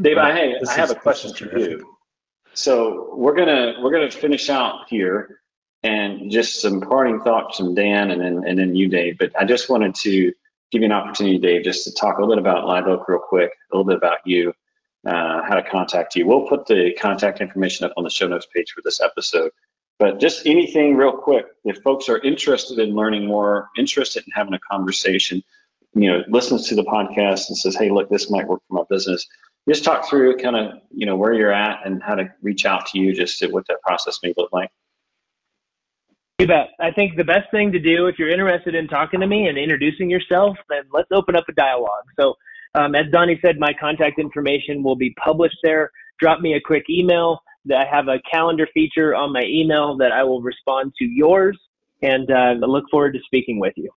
Dave, 0.00 0.18
I, 0.18 0.32
hey, 0.32 0.54
I 0.68 0.72
have 0.74 0.90
a 0.90 0.94
question 0.94 1.34
for 1.34 1.58
you. 1.58 1.96
So 2.52 3.14
we're 3.16 3.34
gonna 3.34 3.74
we're 3.82 3.90
gonna 3.90 4.12
finish 4.12 4.48
out 4.48 4.88
here, 4.88 5.40
and 5.82 6.30
just 6.30 6.60
some 6.60 6.80
parting 6.80 7.20
thoughts 7.20 7.58
from 7.58 7.74
Dan, 7.74 8.12
and 8.12 8.20
then 8.20 8.44
and 8.46 8.56
then 8.56 8.76
you, 8.76 8.88
Dave. 8.88 9.18
But 9.18 9.32
I 9.36 9.44
just 9.44 9.68
wanted 9.68 9.96
to 9.96 10.32
give 10.70 10.82
you 10.82 10.86
an 10.86 10.92
opportunity, 10.92 11.38
Dave, 11.38 11.64
just 11.64 11.84
to 11.84 11.92
talk 11.92 12.18
a 12.18 12.20
little 12.20 12.36
bit 12.36 12.40
about 12.40 12.66
Live 12.66 12.86
Oak 12.86 13.08
real 13.08 13.18
quick, 13.18 13.50
a 13.72 13.76
little 13.76 13.86
bit 13.88 13.96
about 13.96 14.18
you, 14.24 14.52
uh, 15.06 15.42
how 15.42 15.54
to 15.54 15.62
contact 15.62 16.16
you. 16.16 16.26
We'll 16.26 16.46
put 16.46 16.66
the 16.66 16.94
contact 17.00 17.40
information 17.40 17.86
up 17.86 17.92
on 17.96 18.04
the 18.04 18.10
show 18.10 18.26
notes 18.26 18.46
page 18.54 18.72
for 18.72 18.82
this 18.82 19.00
episode. 19.00 19.50
But 19.98 20.18
just 20.20 20.46
anything 20.46 20.96
real 20.96 21.12
quick, 21.12 21.46
if 21.64 21.78
folks 21.82 22.08
are 22.08 22.18
interested 22.18 22.78
in 22.78 22.94
learning 22.94 23.26
more, 23.26 23.68
interested 23.78 24.24
in 24.26 24.32
having 24.32 24.54
a 24.54 24.58
conversation, 24.70 25.42
you 25.94 26.10
know, 26.10 26.24
listens 26.28 26.68
to 26.68 26.74
the 26.74 26.82
podcast 26.82 27.48
and 27.48 27.56
says, 27.56 27.76
hey, 27.76 27.90
look, 27.90 28.08
this 28.08 28.30
might 28.30 28.48
work 28.48 28.60
for 28.68 28.74
my 28.74 28.82
business 28.90 29.26
just 29.68 29.84
talk 29.84 30.08
through 30.08 30.36
kind 30.36 30.56
of 30.56 30.80
you 30.90 31.06
know 31.06 31.16
where 31.16 31.32
you're 31.32 31.52
at 31.52 31.86
and 31.86 32.02
how 32.02 32.14
to 32.14 32.32
reach 32.42 32.64
out 32.64 32.86
to 32.86 32.98
you 32.98 33.14
just 33.14 33.38
to 33.38 33.48
what 33.48 33.66
that 33.68 33.80
process 33.82 34.18
may 34.22 34.32
look 34.36 34.52
like 34.52 34.70
you 36.38 36.46
bet 36.46 36.68
i 36.80 36.90
think 36.90 37.16
the 37.16 37.24
best 37.24 37.50
thing 37.50 37.72
to 37.72 37.78
do 37.78 38.06
if 38.06 38.18
you're 38.18 38.30
interested 38.30 38.74
in 38.74 38.88
talking 38.88 39.20
to 39.20 39.26
me 39.26 39.48
and 39.48 39.58
introducing 39.58 40.10
yourself 40.10 40.56
then 40.68 40.82
let's 40.92 41.10
open 41.12 41.36
up 41.36 41.44
a 41.48 41.52
dialogue 41.52 42.04
so 42.18 42.34
um, 42.74 42.94
as 42.94 43.06
donnie 43.12 43.38
said 43.42 43.58
my 43.58 43.72
contact 43.78 44.18
information 44.18 44.82
will 44.82 44.96
be 44.96 45.14
published 45.22 45.58
there 45.62 45.90
drop 46.20 46.40
me 46.40 46.54
a 46.54 46.60
quick 46.60 46.84
email 46.88 47.38
i 47.74 47.84
have 47.84 48.08
a 48.08 48.18
calendar 48.30 48.68
feature 48.74 49.14
on 49.14 49.32
my 49.32 49.42
email 49.44 49.96
that 49.96 50.12
i 50.12 50.22
will 50.22 50.42
respond 50.42 50.92
to 50.98 51.04
yours 51.04 51.58
and 52.02 52.30
uh, 52.30 52.34
I 52.34 52.52
look 52.52 52.84
forward 52.90 53.12
to 53.14 53.20
speaking 53.26 53.58
with 53.58 53.72
you 53.76 53.90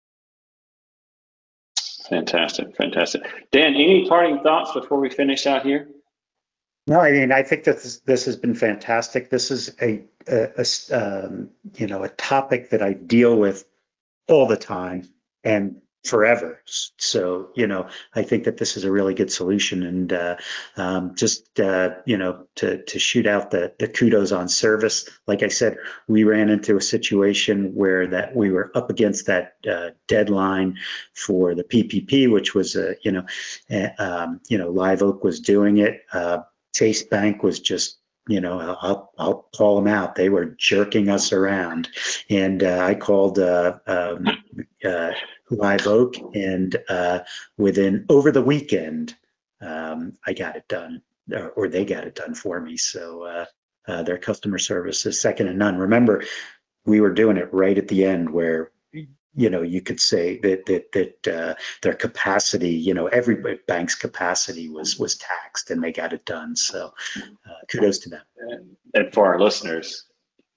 Fantastic, 2.09 2.77
fantastic. 2.77 3.23
Dan, 3.51 3.75
any 3.75 4.09
parting 4.09 4.41
thoughts 4.43 4.73
before 4.73 5.01
we 5.01 5.11
finish 5.11 5.47
out 5.47 5.65
here? 5.65 5.89
No, 6.87 7.01
I 7.01 7.11
mean, 7.11 7.33
I 7.33 7.43
think 7.43 7.65
that 7.65 7.83
this, 7.83 7.99
this 8.01 8.25
has 8.27 8.37
been 8.37 8.55
fantastic. 8.55 9.29
This 9.29 9.51
is 9.51 9.75
a, 9.83 10.05
a, 10.29 10.51
a 10.57 11.25
um, 11.25 11.51
you 11.75 11.87
know, 11.89 12.05
a 12.05 12.09
topic 12.11 12.71
that 12.71 12.81
I 12.81 12.93
deal 12.93 13.37
with 13.37 13.65
all 14.29 14.47
the 14.47 14.57
time, 14.57 15.09
and 15.43 15.81
forever. 16.07 16.63
So, 16.65 17.51
you 17.55 17.67
know, 17.67 17.89
I 18.15 18.23
think 18.23 18.45
that 18.45 18.57
this 18.57 18.77
is 18.77 18.85
a 18.85 18.93
really 18.93 19.15
good 19.15 19.33
solution. 19.33 19.83
And 19.83 20.13
uh, 20.13 20.37
um, 20.77 21.15
just, 21.15 21.59
uh, 21.61 21.97
you 22.05 22.17
know, 22.17 22.47
to, 22.57 22.83
to 22.85 22.99
shoot 22.99 23.27
out 23.27 23.51
the, 23.51 23.73
the 23.79 23.89
kudos 23.89 24.33
on 24.33 24.49
service, 24.49 25.09
like 25.27 25.43
I 25.43 25.49
said, 25.49 25.79
we 26.07 26.25
ran 26.25 26.49
into 26.49 26.77
a 26.77 26.81
situation 26.81 27.75
where 27.75 28.07
that 28.09 28.35
we 28.35 28.51
were 28.51 28.71
up 28.75 28.91
against 28.91 29.27
that 29.27 29.55
uh, 29.71 29.91
deadline 30.07 30.79
for 31.15 31.55
the 31.55 31.65
PPP, 31.65 32.33
which 32.33 32.55
was, 32.55 32.77
uh, 32.77 32.95
you 33.03 33.13
know, 33.13 33.27
um, 33.99 34.41
you 34.49 34.59
know, 34.59 34.71
Live 34.71 35.03
Oak 35.03 35.25
was 35.25 35.41
doing 35.41 35.79
it. 35.79 36.03
Uh, 36.13 36.39
Chase 36.75 37.03
Bank 37.03 37.43
was 37.43 37.61
just 37.61 37.99
you 38.29 38.41
know, 38.41 38.77
I'll, 38.81 39.13
I'll 39.19 39.49
call 39.57 39.77
them 39.77 39.87
out. 39.87 40.15
They 40.15 40.29
were 40.29 40.47
jerking 40.47 41.09
us 41.09 41.33
around. 41.33 41.89
And 42.29 42.63
uh, 42.63 42.81
I 42.81 42.95
called 42.95 43.39
uh, 43.39 43.79
um, 43.87 44.27
uh, 44.85 45.13
Live 45.51 45.87
Oak, 45.87 46.15
and 46.35 46.77
uh, 46.89 47.21
within 47.57 48.07
over 48.09 48.33
the 48.33 48.43
weekend, 48.43 49.15
um, 49.61 50.15
I 50.27 50.33
got 50.33 50.57
it 50.57 50.69
done, 50.69 51.03
or, 51.33 51.51
or, 51.51 51.69
they 51.69 51.85
got 51.85 52.05
it 52.05 52.15
done 52.15 52.35
for 52.35 52.61
me. 52.61 52.77
So 52.77 53.23
uh, 53.23 53.45
uh, 53.87 54.03
their 54.03 54.19
customer 54.19 54.59
service 54.59 55.07
is 55.07 55.21
second 55.21 55.47
to 55.47 55.55
none. 55.55 55.79
Remember, 55.79 56.25
we 56.85 57.01
were 57.01 57.13
doing 57.13 57.37
it 57.37 57.53
right 57.53 57.79
at 57.79 57.89
the 57.89 58.05
end 58.05 58.31
where 58.31 58.71
you 59.37 59.51
know, 59.51 59.61
you 59.61 59.83
could 59.83 60.01
say 60.01 60.39
that 60.39 60.65
that 60.67 60.93
that 60.93 61.29
uh, 61.29 61.55
their 61.83 61.93
capacity, 61.93 62.71
you 62.71 62.95
know, 62.95 63.07
every 63.07 63.59
bank's 63.69 63.95
capacity 63.95 64.71
was 64.71 64.99
was 64.99 65.17
taxed, 65.17 65.71
and 65.71 65.85
they 65.85 65.93
got 65.93 66.15
it 66.15 66.25
done. 66.25 66.57
So, 66.57 66.95
uh, 67.17 67.65
kudos 67.71 67.99
to 68.01 68.09
them. 68.09 68.23
And 68.95 69.13
for 69.13 69.27
our 69.27 69.39
listeners, 69.39 70.06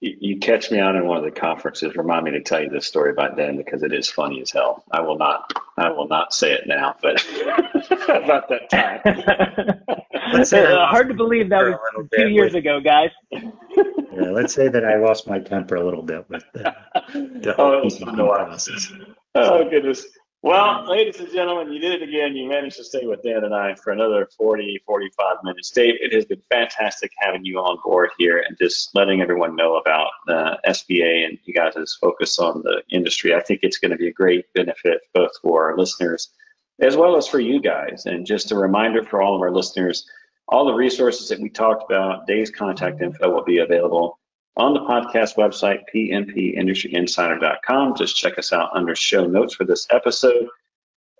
you, 0.01 0.15
you 0.19 0.39
catch 0.39 0.71
me 0.71 0.79
out 0.79 0.95
in 0.95 1.05
one 1.05 1.17
of 1.17 1.23
the 1.23 1.31
conferences. 1.31 1.95
Remind 1.95 2.25
me 2.25 2.31
to 2.31 2.41
tell 2.41 2.61
you 2.61 2.69
this 2.69 2.87
story 2.87 3.11
about 3.11 3.35
then 3.35 3.57
because 3.57 3.83
it 3.83 3.93
is 3.93 4.09
funny 4.09 4.41
as 4.41 4.51
hell. 4.51 4.83
I 4.91 5.01
will 5.01 5.17
not. 5.17 5.51
I 5.77 5.89
will 5.89 6.07
not 6.07 6.33
say 6.33 6.53
it 6.53 6.67
now, 6.67 6.95
but 7.01 7.23
about 8.09 8.49
that 8.49 8.69
time. 8.69 9.01
Let's 10.33 10.49
say 10.49 10.65
uh, 10.65 10.85
hard 10.87 11.09
to 11.09 11.15
believe 11.15 11.49
that 11.49 11.63
was 11.63 12.07
two 12.15 12.29
years 12.29 12.53
with, 12.53 12.59
ago, 12.59 12.79
guys. 12.79 13.09
yeah, 13.31 14.29
let's 14.31 14.53
say 14.53 14.67
that 14.67 14.85
I 14.85 14.97
lost 14.97 15.27
my 15.27 15.39
temper 15.39 15.75
a 15.75 15.83
little 15.83 16.03
bit 16.03 16.29
with 16.29 16.43
the, 16.53 16.75
the 17.13 17.53
whole 17.53 17.81
oh, 17.83 18.45
process. 18.45 18.91
Oh 19.33 19.67
goodness. 19.69 20.05
Well, 20.41 20.85
ladies 20.89 21.19
and 21.19 21.29
gentlemen, 21.29 21.73
you 21.73 21.79
did 21.79 22.01
it 22.01 22.07
again. 22.07 22.33
You 22.33 22.47
managed 22.47 22.77
to 22.77 22.83
stay 22.85 23.05
with 23.05 23.21
Dan 23.23 23.43
and 23.43 23.53
I 23.53 23.75
for 23.75 23.91
another 23.91 24.29
40, 24.37 24.81
45 24.85 25.37
minutes. 25.43 25.69
Dave, 25.69 25.95
it 25.99 26.13
has 26.13 26.23
been 26.23 26.41
fantastic 26.49 27.11
having 27.17 27.43
you 27.43 27.59
on 27.59 27.77
board 27.83 28.11
here 28.17 28.45
and 28.47 28.57
just 28.57 28.95
letting 28.95 29.21
everyone 29.21 29.57
know 29.57 29.75
about 29.75 30.11
uh, 30.29 30.55
SBA 30.65 31.25
and 31.25 31.37
you 31.43 31.53
guys' 31.53 31.97
focus 31.99 32.39
on 32.39 32.61
the 32.63 32.81
industry. 32.89 33.35
I 33.35 33.41
think 33.41 33.59
it's 33.63 33.79
going 33.79 33.91
to 33.91 33.97
be 33.97 34.07
a 34.07 34.13
great 34.13 34.45
benefit 34.53 35.01
both 35.13 35.31
for 35.41 35.71
our 35.71 35.77
listeners 35.77 36.29
as 36.79 36.95
well 36.95 37.17
as 37.17 37.27
for 37.27 37.41
you 37.41 37.61
guys. 37.61 38.05
And 38.05 38.25
just 38.25 38.53
a 38.53 38.55
reminder 38.55 39.03
for 39.03 39.21
all 39.21 39.35
of 39.35 39.41
our 39.41 39.51
listeners, 39.51 40.07
all 40.47 40.65
the 40.65 40.73
resources 40.73 41.27
that 41.27 41.41
we 41.41 41.49
talked 41.49 41.83
about, 41.83 42.27
Dave's 42.27 42.49
contact 42.49 43.01
info 43.01 43.29
will 43.29 43.43
be 43.43 43.57
available 43.57 44.19
on 44.59 44.73
the 44.73 44.81
podcast 44.81 45.37
website, 45.37 45.83
pmpindustryinsider.com. 45.95 47.95
Just 47.95 48.15
check 48.15 48.37
us 48.37 48.51
out 48.51 48.69
under 48.73 48.95
show 48.95 49.25
notes 49.25 49.55
for 49.55 49.63
this 49.63 49.87
episode. 49.89 50.47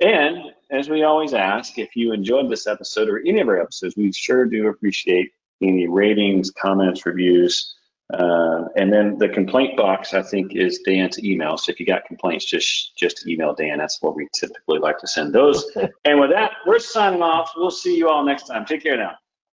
And 0.02 0.52
as 0.70 0.90
we 0.90 1.04
always 1.04 1.34
ask, 1.34 1.80
if 1.80 1.96
you 1.96 2.12
enjoyed 2.12 2.52
this 2.52 2.68
episode 2.68 3.10
or 3.10 3.20
any 3.20 3.40
of 3.40 3.48
our 3.48 3.62
episodes, 3.62 3.96
we 3.96 4.12
sure 4.12 4.46
do 4.46 4.68
appreciate 4.68 5.32
any 5.62 5.88
ratings, 5.88 6.52
comments, 6.52 7.06
reviews. 7.06 7.74
Uh, 8.14 8.66
and 8.76 8.92
then 8.92 9.18
the 9.20 9.30
complaint 9.30 9.78
box, 9.78 10.14
I 10.14 10.22
think, 10.22 10.56
is 10.56 10.80
Dan's 10.86 11.24
email. 11.24 11.58
So 11.58 11.72
if 11.72 11.80
you 11.80 11.86
got 11.86 12.06
complaints, 12.06 12.46
just 12.46 12.98
just 12.98 13.28
email 13.28 13.54
Dan. 13.54 13.78
That's 13.78 14.02
what 14.02 14.16
we 14.16 14.28
typically 14.34 14.80
like 14.80 14.98
to 15.00 15.08
send 15.08 15.34
those. 15.34 15.66
and 16.06 16.20
with 16.20 16.32
that, 16.32 16.54
we're 16.66 16.80
signing 16.80 17.22
off. 17.22 17.52
We'll 17.56 17.72
see 17.72 17.96
you 17.96 18.10
all 18.10 18.26
next 18.26 18.48
time. 18.48 18.66
Take 18.66 18.84
care 18.84 18.98
now. 18.98 19.16